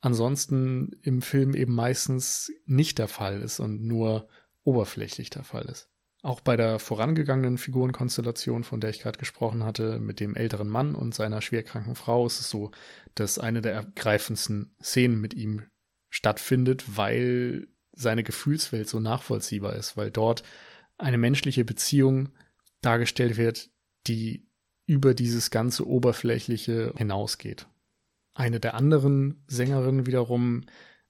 ansonsten 0.00 0.92
im 1.02 1.22
Film 1.22 1.54
eben 1.54 1.74
meistens 1.74 2.52
nicht 2.66 2.98
der 2.98 3.08
Fall 3.08 3.40
ist 3.40 3.60
und 3.60 3.82
nur 3.82 4.28
oberflächlich 4.62 5.30
der 5.30 5.44
Fall 5.44 5.64
ist. 5.64 5.88
Auch 6.22 6.40
bei 6.40 6.56
der 6.56 6.78
vorangegangenen 6.78 7.58
Figurenkonstellation, 7.58 8.64
von 8.64 8.80
der 8.80 8.90
ich 8.90 9.00
gerade 9.00 9.18
gesprochen 9.18 9.62
hatte, 9.62 9.98
mit 9.98 10.20
dem 10.20 10.34
älteren 10.34 10.68
Mann 10.68 10.94
und 10.94 11.14
seiner 11.14 11.42
schwerkranken 11.42 11.96
Frau, 11.96 12.26
ist 12.26 12.40
es 12.40 12.48
so, 12.48 12.70
dass 13.14 13.38
eine 13.38 13.60
der 13.60 13.74
ergreifendsten 13.74 14.74
Szenen 14.82 15.20
mit 15.20 15.34
ihm 15.34 15.64
stattfindet, 16.08 16.96
weil 16.96 17.68
seine 17.92 18.24
Gefühlswelt 18.24 18.88
so 18.88 19.00
nachvollziehbar 19.00 19.76
ist, 19.76 19.96
weil 19.98 20.10
dort 20.10 20.42
eine 20.96 21.18
menschliche 21.18 21.64
Beziehung 21.64 22.30
dargestellt 22.80 23.36
wird, 23.36 23.70
die 24.06 24.48
über 24.86 25.14
dieses 25.14 25.50
ganze 25.50 25.86
Oberflächliche 25.86 26.92
hinausgeht. 26.96 27.66
Eine 28.34 28.60
der 28.60 28.74
anderen 28.74 29.44
Sängerinnen 29.46 30.06
wiederum, 30.06 30.62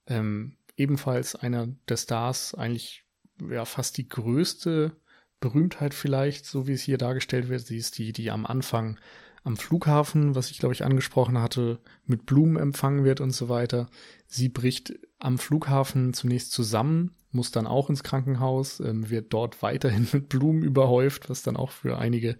ähm, 0.07 0.57
ebenfalls 0.77 1.35
einer 1.35 1.69
der 1.89 1.97
Stars, 1.97 2.55
eigentlich 2.55 3.05
ja 3.51 3.65
fast 3.65 3.97
die 3.97 4.09
größte 4.09 4.93
Berühmtheit 5.41 5.95
vielleicht, 5.95 6.47
so 6.47 6.67
wie 6.67 6.73
es 6.73 6.83
hier 6.83 6.99
dargestellt 6.99 7.49
wird. 7.49 7.67
Sie 7.67 7.77
ist 7.77 7.99
die, 7.99 8.13
die 8.13 8.31
am 8.31 8.47
Anfang 8.47 8.99
am 9.45 9.57
Flughafen, 9.59 10.35
was 10.35 10.51
ich 10.51 10.59
glaube 10.59 10.75
ich 10.75 10.85
angesprochen 10.85 11.39
hatte, 11.39 11.79
mit 12.07 12.27
Blumen 12.27 12.57
empfangen 12.57 13.05
wird 13.05 13.21
und 13.21 13.31
so 13.31 13.49
weiter. 13.49 13.89
Sie 14.27 14.49
bricht 14.49 14.95
am 15.19 15.39
Flughafen 15.39 16.15
zunächst 16.15 16.51
zusammen, 16.51 17.15
muss 17.31 17.51
dann 17.51 17.67
auch 17.67 17.91
ins 17.91 18.03
Krankenhaus, 18.03 18.81
ähm, 18.81 19.11
wird 19.11 19.33
dort 19.33 19.63
weiterhin 19.63 20.09
mit 20.13 20.31
Blumen 20.31 20.63
überhäuft, 20.63 21.29
was 21.29 21.43
dann 21.43 21.57
auch 21.57 21.71
für 21.71 21.99
einige 21.99 22.37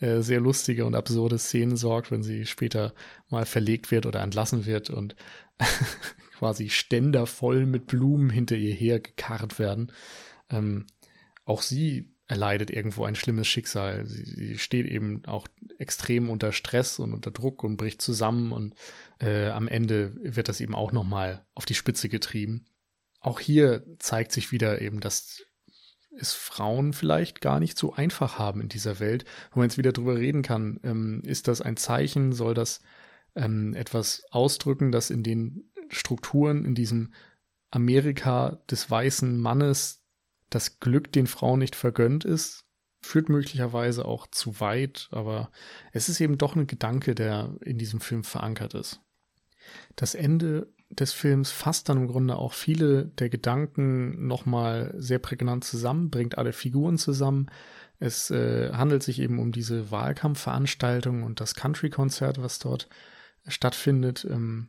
äh, 0.00 0.20
sehr 0.20 0.40
lustige 0.40 0.86
und 0.86 0.94
absurde 0.94 1.38
Szenen 1.38 1.76
sorgt, 1.76 2.10
wenn 2.10 2.22
sie 2.22 2.46
später 2.46 2.94
mal 3.28 3.46
verlegt 3.46 3.90
wird 3.90 4.06
oder 4.06 4.22
entlassen 4.22 4.64
wird 4.64 4.90
und 4.90 5.16
quasi 6.38 6.70
Ständer 6.70 7.26
voll 7.26 7.66
mit 7.66 7.86
Blumen 7.86 8.30
hinter 8.30 8.56
ihr 8.56 8.74
her 8.74 9.00
gekarrt 9.00 9.58
werden. 9.58 9.90
Ähm, 10.50 10.86
auch 11.44 11.62
sie 11.62 12.13
erleidet 12.26 12.70
irgendwo 12.70 13.04
ein 13.04 13.16
schlimmes 13.16 13.46
Schicksal. 13.46 14.06
Sie, 14.06 14.24
sie, 14.24 14.58
steht 14.58 14.86
eben 14.86 15.24
auch 15.26 15.46
extrem 15.78 16.30
unter 16.30 16.52
Stress 16.52 16.98
und 16.98 17.12
unter 17.12 17.30
Druck 17.30 17.62
und 17.64 17.76
bricht 17.76 18.00
zusammen 18.00 18.52
und 18.52 18.74
äh, 19.20 19.48
am 19.48 19.68
Ende 19.68 20.14
wird 20.22 20.48
das 20.48 20.60
eben 20.60 20.74
auch 20.74 20.92
nochmal 20.92 21.44
auf 21.54 21.66
die 21.66 21.74
Spitze 21.74 22.08
getrieben. 22.08 22.64
Auch 23.20 23.40
hier 23.40 23.84
zeigt 23.98 24.32
sich 24.32 24.52
wieder 24.52 24.80
eben, 24.80 25.00
dass 25.00 25.42
es 26.16 26.32
Frauen 26.32 26.92
vielleicht 26.92 27.40
gar 27.40 27.60
nicht 27.60 27.76
so 27.76 27.92
einfach 27.92 28.38
haben 28.38 28.60
in 28.60 28.68
dieser 28.68 29.00
Welt. 29.00 29.24
Wo 29.50 29.60
man 29.60 29.68
jetzt 29.68 29.78
wieder 29.78 29.92
drüber 29.92 30.16
reden 30.16 30.42
kann, 30.42 30.80
ähm, 30.84 31.22
ist 31.24 31.48
das 31.48 31.60
ein 31.60 31.76
Zeichen, 31.76 32.32
soll 32.32 32.54
das 32.54 32.80
ähm, 33.34 33.74
etwas 33.74 34.24
ausdrücken, 34.30 34.92
dass 34.92 35.10
in 35.10 35.22
den 35.22 35.70
Strukturen, 35.88 36.64
in 36.64 36.74
diesem 36.74 37.12
Amerika 37.70 38.62
des 38.70 38.90
weißen 38.90 39.36
Mannes 39.38 40.03
das 40.50 40.80
Glück 40.80 41.12
den 41.12 41.26
Frauen 41.26 41.58
nicht 41.58 41.76
vergönnt 41.76 42.24
ist, 42.24 42.64
führt 43.02 43.28
möglicherweise 43.28 44.04
auch 44.04 44.26
zu 44.26 44.60
weit, 44.60 45.08
aber 45.10 45.50
es 45.92 46.08
ist 46.08 46.20
eben 46.20 46.38
doch 46.38 46.56
ein 46.56 46.66
Gedanke, 46.66 47.14
der 47.14 47.54
in 47.60 47.78
diesem 47.78 48.00
Film 48.00 48.24
verankert 48.24 48.74
ist. 48.74 49.00
Das 49.96 50.14
Ende 50.14 50.72
des 50.90 51.12
Films 51.12 51.50
fasst 51.50 51.88
dann 51.88 51.98
im 51.98 52.06
Grunde 52.06 52.36
auch 52.36 52.52
viele 52.52 53.06
der 53.06 53.28
Gedanken 53.28 54.26
nochmal 54.26 54.94
sehr 54.96 55.18
prägnant 55.18 55.64
zusammen, 55.64 56.10
bringt 56.10 56.38
alle 56.38 56.52
Figuren 56.52 56.98
zusammen. 56.98 57.50
Es 57.98 58.30
äh, 58.30 58.72
handelt 58.72 59.02
sich 59.02 59.20
eben 59.20 59.38
um 59.38 59.52
diese 59.52 59.90
Wahlkampfveranstaltung 59.90 61.22
und 61.22 61.40
das 61.40 61.54
Country-Konzert, 61.54 62.40
was 62.40 62.58
dort 62.58 62.88
stattfindet. 63.46 64.26
Ähm, 64.30 64.68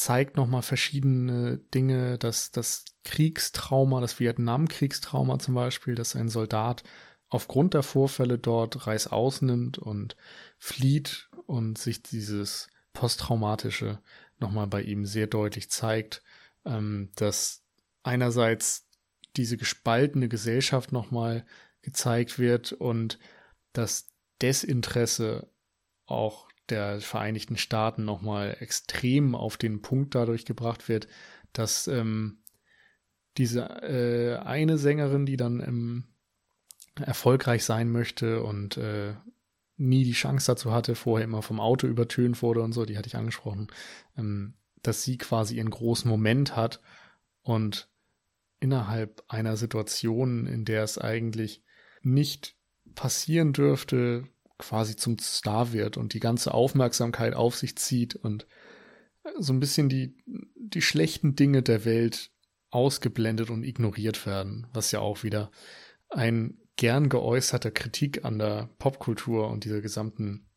zeigt 0.00 0.36
nochmal 0.36 0.62
verschiedene 0.62 1.58
Dinge, 1.74 2.16
dass 2.16 2.50
das 2.50 2.86
Kriegstrauma, 3.04 4.00
das 4.00 4.18
Vietnamkriegstrauma 4.18 5.38
zum 5.38 5.54
Beispiel, 5.54 5.94
dass 5.94 6.16
ein 6.16 6.30
Soldat 6.30 6.84
aufgrund 7.28 7.74
der 7.74 7.82
Vorfälle 7.82 8.38
dort 8.38 8.86
Reißaus 8.86 9.42
nimmt 9.42 9.76
und 9.76 10.16
flieht 10.56 11.28
und 11.44 11.76
sich 11.76 12.02
dieses 12.02 12.68
posttraumatische 12.94 14.00
nochmal 14.38 14.68
bei 14.68 14.80
ihm 14.80 15.04
sehr 15.04 15.26
deutlich 15.26 15.70
zeigt, 15.70 16.22
ähm, 16.64 17.10
dass 17.16 17.62
einerseits 18.02 18.88
diese 19.36 19.58
gespaltene 19.58 20.30
Gesellschaft 20.30 20.92
nochmal 20.92 21.44
gezeigt 21.82 22.38
wird 22.38 22.72
und 22.72 23.18
das 23.74 24.08
Desinteresse 24.40 25.50
auch 26.06 26.49
der 26.70 27.00
Vereinigten 27.00 27.56
Staaten 27.56 28.04
nochmal 28.04 28.56
extrem 28.60 29.34
auf 29.34 29.56
den 29.56 29.82
Punkt 29.82 30.14
dadurch 30.14 30.44
gebracht 30.44 30.88
wird, 30.88 31.08
dass 31.52 31.88
ähm, 31.88 32.42
diese 33.36 33.62
äh, 33.82 34.36
eine 34.38 34.78
Sängerin, 34.78 35.26
die 35.26 35.36
dann 35.36 35.60
ähm, 35.60 36.04
erfolgreich 37.00 37.64
sein 37.64 37.90
möchte 37.90 38.42
und 38.42 38.76
äh, 38.76 39.14
nie 39.76 40.04
die 40.04 40.12
Chance 40.12 40.46
dazu 40.46 40.72
hatte, 40.72 40.94
vorher 40.94 41.24
immer 41.24 41.42
vom 41.42 41.58
Auto 41.58 41.86
übertönt 41.86 42.42
wurde 42.42 42.60
und 42.62 42.72
so, 42.72 42.84
die 42.84 42.98
hatte 42.98 43.08
ich 43.08 43.16
angesprochen, 43.16 43.68
ähm, 44.16 44.54
dass 44.82 45.02
sie 45.02 45.18
quasi 45.18 45.56
ihren 45.56 45.70
großen 45.70 46.08
Moment 46.08 46.56
hat 46.56 46.80
und 47.42 47.88
innerhalb 48.60 49.24
einer 49.28 49.56
Situation, 49.56 50.46
in 50.46 50.64
der 50.64 50.82
es 50.82 50.98
eigentlich 50.98 51.64
nicht 52.02 52.56
passieren 52.94 53.52
dürfte, 53.52 54.24
quasi 54.60 54.96
zum 54.96 55.18
Star 55.18 55.72
wird 55.72 55.96
und 55.96 56.14
die 56.14 56.20
ganze 56.20 56.54
Aufmerksamkeit 56.54 57.34
auf 57.34 57.56
sich 57.56 57.76
zieht 57.76 58.14
und 58.14 58.46
so 59.38 59.52
ein 59.52 59.60
bisschen 59.60 59.88
die, 59.88 60.16
die 60.54 60.82
schlechten 60.82 61.34
Dinge 61.34 61.62
der 61.62 61.84
Welt 61.84 62.30
ausgeblendet 62.70 63.50
und 63.50 63.64
ignoriert 63.64 64.26
werden, 64.26 64.66
was 64.72 64.92
ja 64.92 65.00
auch 65.00 65.22
wieder 65.22 65.50
ein 66.08 66.58
gern 66.76 67.08
geäußerter 67.08 67.70
Kritik 67.70 68.24
an 68.24 68.38
der 68.38 68.70
Popkultur 68.78 69.48
und 69.48 69.64
dieser 69.64 69.80
gesamten 69.80 70.48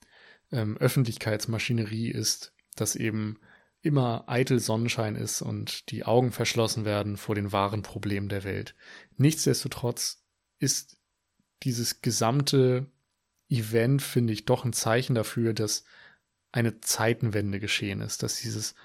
ähm, 0.51 0.77
Öffentlichkeitsmaschinerie 0.77 2.09
ist, 2.09 2.53
dass 2.75 2.95
eben 2.95 3.39
immer 3.81 4.23
eitel 4.27 4.59
Sonnenschein 4.59 5.15
ist 5.15 5.41
und 5.41 5.91
die 5.91 6.05
Augen 6.05 6.31
verschlossen 6.31 6.85
werden 6.85 7.17
vor 7.17 7.35
den 7.35 7.51
wahren 7.51 7.81
Problemen 7.81 8.29
der 8.29 8.45
Welt. 8.45 8.75
Nichtsdestotrotz 9.17 10.23
ist 10.59 10.97
dieses 11.63 12.01
gesamte 12.01 12.89
Event, 13.53 14.01
finde 14.01 14.33
ich, 14.33 14.45
doch 14.45 14.65
ein 14.65 14.73
Zeichen 14.73 15.15
dafür, 15.15 15.53
dass 15.53 15.83
eine 16.51 16.81
Zeitenwende 16.81 17.59
geschehen 17.59 18.01
ist, 18.01 18.23
dass 18.23 18.39
dieses 18.39 18.75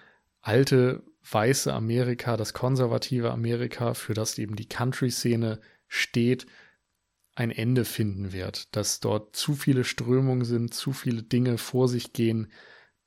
alte 0.41 1.03
weiße 1.31 1.73
Amerika, 1.73 2.37
das 2.37 2.55
konservative 2.55 3.31
Amerika, 3.31 3.95
für 3.95 4.15
das 4.15 4.39
eben 4.39 4.57
die 4.57 4.69
Country-Szene 4.69 5.61
steht, 5.87 6.47
ein 7.35 7.51
Ende 7.51 7.85
finden 7.85 8.33
wird, 8.33 8.75
dass 8.75 9.01
dort 9.01 9.37
zu 9.37 9.55
viele 9.55 9.85
Strömungen 9.85 10.45
sind, 10.45 10.75
zu 10.75 10.93
viele 10.93 11.23
Dinge 11.23 11.59
vor 11.59 11.89
sich 11.89 12.13
gehen, 12.13 12.51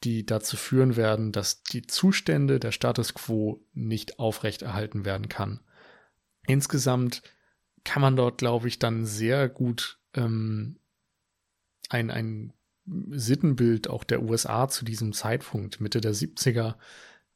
die 0.03 0.25
dazu 0.25 0.57
führen 0.57 0.95
werden, 0.95 1.31
dass 1.31 1.63
die 1.63 1.85
Zustände 1.85 2.59
der 2.59 2.71
Status 2.71 3.13
quo 3.13 3.63
nicht 3.73 4.19
aufrechterhalten 4.19 5.05
werden 5.05 5.29
kann. 5.29 5.59
Insgesamt 6.47 7.21
kann 7.83 8.01
man 8.01 8.15
dort, 8.15 8.37
glaube 8.37 8.67
ich, 8.67 8.79
dann 8.79 9.05
sehr 9.05 9.49
gut 9.49 9.99
ähm, 10.13 10.79
ein, 11.91 12.09
ein 12.09 12.53
Sittenbild 12.85 13.89
auch 13.89 14.03
der 14.03 14.23
USA 14.23 14.67
zu 14.67 14.85
diesem 14.85 15.13
Zeitpunkt, 15.13 15.81
Mitte 15.81 16.01
der 16.01 16.13
70er, 16.13 16.75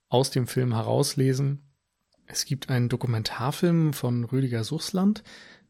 aus 0.10 0.32
dem 0.32 0.47
Film 0.47 0.74
herauslesen. 0.74 1.62
Es 2.28 2.45
gibt 2.45 2.70
einen 2.70 2.89
Dokumentarfilm 2.89 3.93
von 3.93 4.24
Rüdiger 4.24 4.64
Suchsland, 4.64 5.24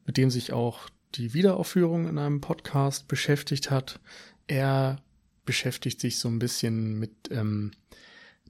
mit 0.05 0.17
dem 0.17 0.29
sich 0.29 0.53
auch 0.53 0.89
die 1.15 1.33
Wiederaufführung 1.33 2.07
in 2.07 2.17
einem 2.17 2.41
Podcast 2.41 3.07
beschäftigt 3.07 3.71
hat. 3.71 3.99
Er 4.47 5.01
beschäftigt 5.45 5.99
sich 5.99 6.19
so 6.19 6.27
ein 6.29 6.39
bisschen 6.39 6.99
mit 6.99 7.11
ähm, 7.31 7.71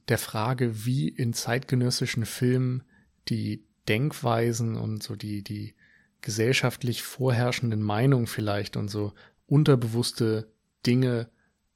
der 0.08 0.18
Frage, 0.18 0.86
wie 0.86 1.08
in 1.08 1.34
zeitgenössischen 1.34 2.26
Filmen 2.26 2.84
die 3.28 3.64
Denkweisen 3.88 4.76
und 4.76 5.04
so 5.04 5.16
die, 5.16 5.44
die 5.44 5.76
gesellschaftlich 6.22 7.04
vorherrschenden 7.04 7.82
Meinungen 7.82 8.28
vielleicht 8.28 8.78
und 8.78 8.90
so 8.90 9.14
unterbewusste 9.48 10.52
Dinge 10.86 11.30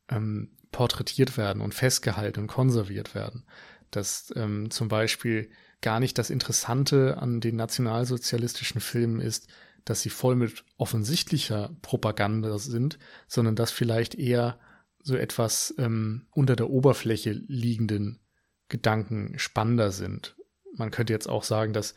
ähm, 0.10 0.52
porträtiert 0.72 1.38
werden 1.38 1.62
und 1.62 1.74
festgehalten 1.74 2.42
und 2.42 2.48
konserviert 2.48 3.16
werden. 3.16 3.46
Dass 3.92 4.32
ähm, 4.36 4.70
zum 4.70 4.88
Beispiel 4.88 5.50
gar 5.82 6.00
nicht 6.00 6.18
das 6.18 6.30
Interessante 6.30 7.18
an 7.18 7.42
den 7.42 7.56
nationalsozialistischen 7.56 8.82
Filmen 8.82 9.20
ist, 9.20 9.48
dass 9.86 10.02
sie 10.02 10.10
voll 10.10 10.36
mit 10.36 10.64
offensichtlicher 10.78 11.76
Propaganda 11.82 12.60
sind, 12.60 13.00
sondern 13.28 13.56
dass 13.56 13.72
vielleicht 13.72 14.16
eher 14.16 14.60
so 15.02 15.16
etwas 15.16 15.74
ähm, 15.78 16.28
unter 16.32 16.56
der 16.56 16.70
Oberfläche 16.70 17.32
liegenden 17.32 18.20
Gedanken 18.68 19.40
spannender 19.40 19.92
sind. 19.92 20.36
Man 20.76 20.92
könnte 20.92 21.14
jetzt 21.14 21.28
auch 21.28 21.44
sagen, 21.44 21.74
dass 21.74 21.96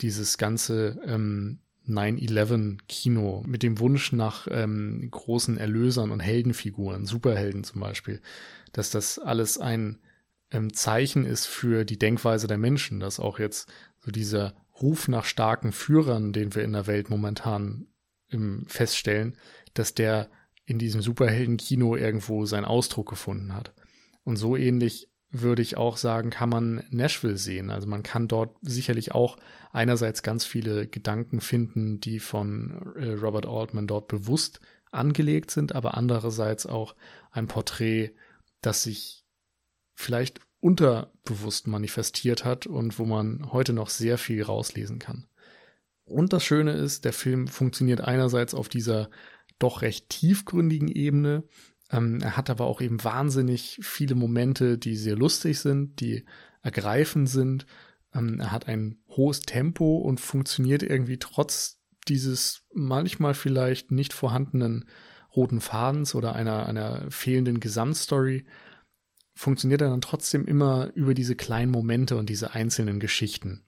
dieses 0.00 0.38
ganze 0.38 1.00
ähm, 1.04 1.60
9-11-Kino 1.88 3.44
mit 3.46 3.62
dem 3.62 3.78
Wunsch 3.78 4.12
nach 4.12 4.46
ähm, 4.50 5.08
großen 5.10 5.56
Erlösern 5.56 6.10
und 6.10 6.20
Heldenfiguren, 6.20 7.06
Superhelden 7.06 7.64
zum 7.64 7.80
Beispiel, 7.80 8.20
dass 8.72 8.90
das 8.90 9.18
alles 9.18 9.58
ein 9.58 9.98
ähm, 10.50 10.72
Zeichen 10.72 11.24
ist 11.24 11.46
für 11.46 11.84
die 11.84 11.98
Denkweise 11.98 12.46
der 12.46 12.58
Menschen, 12.58 13.00
dass 13.00 13.20
auch 13.20 13.38
jetzt 13.38 13.70
so 13.98 14.10
dieser 14.10 14.54
Ruf 14.80 15.08
nach 15.08 15.24
starken 15.24 15.72
Führern, 15.72 16.32
den 16.32 16.54
wir 16.54 16.62
in 16.62 16.72
der 16.72 16.86
Welt 16.86 17.10
momentan 17.10 17.86
ähm, 18.30 18.64
feststellen, 18.68 19.36
dass 19.74 19.94
der 19.94 20.30
in 20.64 20.78
diesem 20.78 21.00
Superhelden-Kino 21.00 21.96
irgendwo 21.96 22.44
seinen 22.44 22.66
Ausdruck 22.66 23.08
gefunden 23.08 23.54
hat. 23.54 23.72
Und 24.24 24.36
so 24.36 24.56
ähnlich 24.56 25.08
würde 25.30 25.62
ich 25.62 25.76
auch 25.76 25.96
sagen, 25.96 26.30
kann 26.30 26.48
man 26.48 26.84
Nashville 26.90 27.36
sehen. 27.36 27.70
Also 27.70 27.86
man 27.86 28.02
kann 28.02 28.28
dort 28.28 28.56
sicherlich 28.62 29.12
auch 29.12 29.36
einerseits 29.72 30.22
ganz 30.22 30.44
viele 30.44 30.86
Gedanken 30.86 31.40
finden, 31.40 32.00
die 32.00 32.18
von 32.18 32.94
äh, 32.96 33.12
Robert 33.12 33.46
Altman 33.46 33.86
dort 33.86 34.08
bewusst 34.08 34.60
angelegt 34.90 35.50
sind, 35.50 35.74
aber 35.74 35.96
andererseits 35.96 36.66
auch 36.66 36.94
ein 37.30 37.46
Porträt, 37.46 38.12
das 38.62 38.84
sich 38.84 39.24
vielleicht 39.94 40.40
unterbewusst 40.60 41.66
manifestiert 41.66 42.44
hat 42.44 42.66
und 42.66 42.98
wo 42.98 43.04
man 43.04 43.52
heute 43.52 43.72
noch 43.72 43.90
sehr 43.90 44.18
viel 44.18 44.42
rauslesen 44.42 44.98
kann. 44.98 45.26
Und 46.04 46.32
das 46.32 46.44
Schöne 46.44 46.72
ist, 46.72 47.04
der 47.04 47.12
Film 47.12 47.48
funktioniert 47.48 48.00
einerseits 48.00 48.54
auf 48.54 48.68
dieser 48.68 49.10
doch 49.58 49.82
recht 49.82 50.08
tiefgründigen 50.08 50.88
Ebene, 50.88 51.44
ähm, 51.90 52.20
er 52.20 52.36
hat 52.36 52.50
aber 52.50 52.66
auch 52.66 52.80
eben 52.80 53.02
wahnsinnig 53.02 53.78
viele 53.82 54.14
Momente, 54.14 54.78
die 54.78 54.96
sehr 54.96 55.16
lustig 55.16 55.60
sind, 55.60 56.00
die 56.00 56.24
ergreifend 56.62 57.28
sind. 57.28 57.66
Ähm, 58.14 58.40
er 58.40 58.52
hat 58.52 58.68
ein 58.68 58.98
hohes 59.08 59.40
Tempo 59.40 59.98
und 59.98 60.20
funktioniert 60.20 60.82
irgendwie 60.82 61.18
trotz 61.18 61.80
dieses 62.08 62.66
manchmal 62.74 63.34
vielleicht 63.34 63.90
nicht 63.90 64.12
vorhandenen 64.12 64.88
roten 65.34 65.60
Fadens 65.60 66.14
oder 66.14 66.34
einer, 66.34 66.66
einer 66.66 67.10
fehlenden 67.10 67.60
Gesamtstory, 67.60 68.46
funktioniert 69.34 69.82
er 69.82 69.90
dann 69.90 70.00
trotzdem 70.00 70.46
immer 70.46 70.90
über 70.94 71.14
diese 71.14 71.36
kleinen 71.36 71.70
Momente 71.70 72.16
und 72.16 72.28
diese 72.28 72.54
einzelnen 72.54 72.98
Geschichten. 72.98 73.64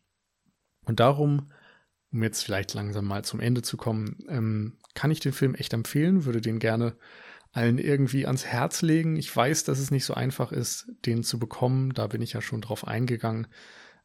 Und 0.84 1.00
darum, 1.00 1.52
um 2.12 2.22
jetzt 2.22 2.42
vielleicht 2.42 2.74
langsam 2.74 3.04
mal 3.04 3.24
zum 3.24 3.40
Ende 3.40 3.62
zu 3.62 3.76
kommen, 3.76 4.18
ähm, 4.28 4.78
kann 4.94 5.10
ich 5.10 5.20
den 5.20 5.32
Film 5.32 5.54
echt 5.54 5.72
empfehlen, 5.72 6.24
würde 6.24 6.40
den 6.40 6.58
gerne 6.58 6.96
allen 7.52 7.78
irgendwie 7.78 8.26
ans 8.26 8.46
Herz 8.46 8.82
legen. 8.82 9.16
Ich 9.16 9.34
weiß, 9.34 9.64
dass 9.64 9.78
es 9.78 9.90
nicht 9.90 10.04
so 10.04 10.14
einfach 10.14 10.52
ist, 10.52 10.92
den 11.04 11.24
zu 11.24 11.38
bekommen. 11.38 11.92
Da 11.94 12.06
bin 12.06 12.22
ich 12.22 12.32
ja 12.32 12.40
schon 12.40 12.60
drauf 12.60 12.86
eingegangen. 12.86 13.48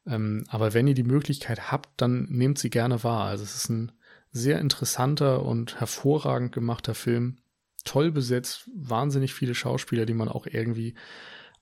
Ähm, 0.07 0.45
aber 0.47 0.73
wenn 0.73 0.87
ihr 0.87 0.93
die 0.93 1.03
Möglichkeit 1.03 1.71
habt, 1.71 2.01
dann 2.01 2.25
nehmt 2.29 2.57
sie 2.57 2.69
gerne 2.69 3.03
wahr. 3.03 3.25
Also 3.25 3.43
es 3.43 3.55
ist 3.55 3.69
ein 3.69 3.91
sehr 4.31 4.59
interessanter 4.59 5.43
und 5.43 5.79
hervorragend 5.79 6.51
gemachter 6.51 6.95
Film. 6.95 7.37
Toll 7.83 8.11
besetzt, 8.11 8.69
wahnsinnig 8.73 9.33
viele 9.33 9.55
Schauspieler, 9.55 10.05
die 10.05 10.15
man 10.15 10.27
auch 10.27 10.47
irgendwie 10.47 10.95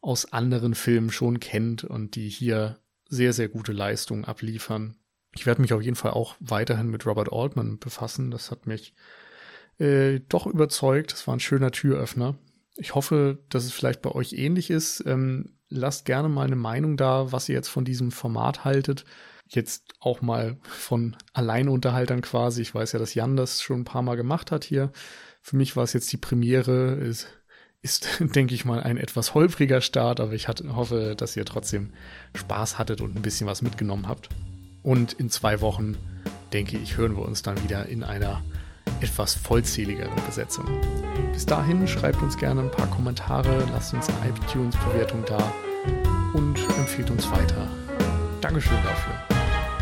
aus 0.01 0.31
anderen 0.33 0.73
Filmen 0.73 1.11
schon 1.11 1.39
kennt 1.39 1.83
und 1.83 2.15
die 2.15 2.29
hier 2.29 2.79
sehr, 3.09 3.33
sehr 3.33 3.49
gute 3.49 3.73
Leistungen 3.73 4.25
abliefern. 4.25 4.95
Ich 5.35 5.45
werde 5.45 5.61
mich 5.61 5.73
auf 5.73 5.81
jeden 5.81 5.95
Fall 5.95 6.11
auch 6.11 6.35
weiterhin 6.39 6.87
mit 6.87 7.05
Robert 7.05 7.31
Altman 7.31 7.79
befassen. 7.79 8.31
Das 8.31 8.51
hat 8.51 8.67
mich 8.67 8.93
äh, 9.79 10.19
doch 10.29 10.45
überzeugt. 10.45 11.13
Es 11.13 11.27
war 11.27 11.35
ein 11.35 11.39
schöner 11.39 11.71
Türöffner. 11.71 12.35
Ich 12.75 12.95
hoffe, 12.95 13.39
dass 13.49 13.65
es 13.65 13.73
vielleicht 13.73 14.01
bei 14.01 14.11
euch 14.11 14.33
ähnlich 14.33 14.69
ist. 14.69 15.03
Ähm, 15.05 15.57
lasst 15.69 16.05
gerne 16.05 16.29
mal 16.29 16.45
eine 16.45 16.55
Meinung 16.55 16.97
da, 16.97 17.31
was 17.31 17.49
ihr 17.49 17.55
jetzt 17.55 17.69
von 17.69 17.85
diesem 17.85 18.11
Format 18.11 18.63
haltet. 18.63 19.05
Jetzt 19.47 19.93
auch 19.99 20.21
mal 20.21 20.57
von 20.63 21.15
Alleinunterhaltern 21.33 22.21
quasi. 22.21 22.61
Ich 22.61 22.73
weiß 22.73 22.93
ja, 22.93 22.99
dass 22.99 23.13
Jan 23.13 23.35
das 23.35 23.61
schon 23.61 23.81
ein 23.81 23.85
paar 23.85 24.01
Mal 24.01 24.15
gemacht 24.15 24.51
hat 24.51 24.63
hier. 24.63 24.91
Für 25.41 25.57
mich 25.57 25.75
war 25.75 25.83
es 25.83 25.93
jetzt 25.93 26.11
die 26.11 26.17
Premiere. 26.17 26.93
Ist, 26.93 27.27
ist 27.81 28.07
denke 28.19 28.55
ich 28.55 28.65
mal, 28.65 28.81
ein 28.81 28.97
etwas 28.97 29.33
holpriger 29.33 29.81
Start, 29.81 30.19
aber 30.19 30.33
ich 30.33 30.47
hatte, 30.47 30.75
hoffe, 30.75 31.15
dass 31.17 31.35
ihr 31.35 31.45
trotzdem 31.45 31.91
Spaß 32.35 32.79
hattet 32.79 33.01
und 33.01 33.15
ein 33.15 33.21
bisschen 33.21 33.47
was 33.47 33.61
mitgenommen 33.61 34.07
habt. 34.07 34.29
Und 34.81 35.13
in 35.13 35.29
zwei 35.29 35.61
Wochen, 35.61 35.97
denke 36.51 36.77
ich, 36.77 36.97
hören 36.97 37.15
wir 37.15 37.23
uns 37.23 37.41
dann 37.41 37.63
wieder 37.63 37.87
in 37.87 38.03
einer 38.03 38.43
etwas 39.03 39.35
vollzähligeren 39.35 40.15
Besetzung. 40.25 40.65
Bis 41.31 41.45
dahin 41.45 41.87
schreibt 41.87 42.21
uns 42.21 42.37
gerne 42.37 42.61
ein 42.61 42.71
paar 42.71 42.87
Kommentare, 42.87 43.63
lasst 43.71 43.93
uns 43.93 44.07
eine 44.09 44.29
iTunes-Bewertung 44.29 45.23
da 45.27 45.53
und 46.33 46.57
empfiehlt 46.77 47.09
uns 47.11 47.29
weiter. 47.31 47.67
Dankeschön 48.41 48.77
dafür. 48.83 49.37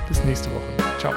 Bis 0.07 0.23
nächste 0.23 0.49
Woche. 0.49 0.99
Ciao. 0.99 1.13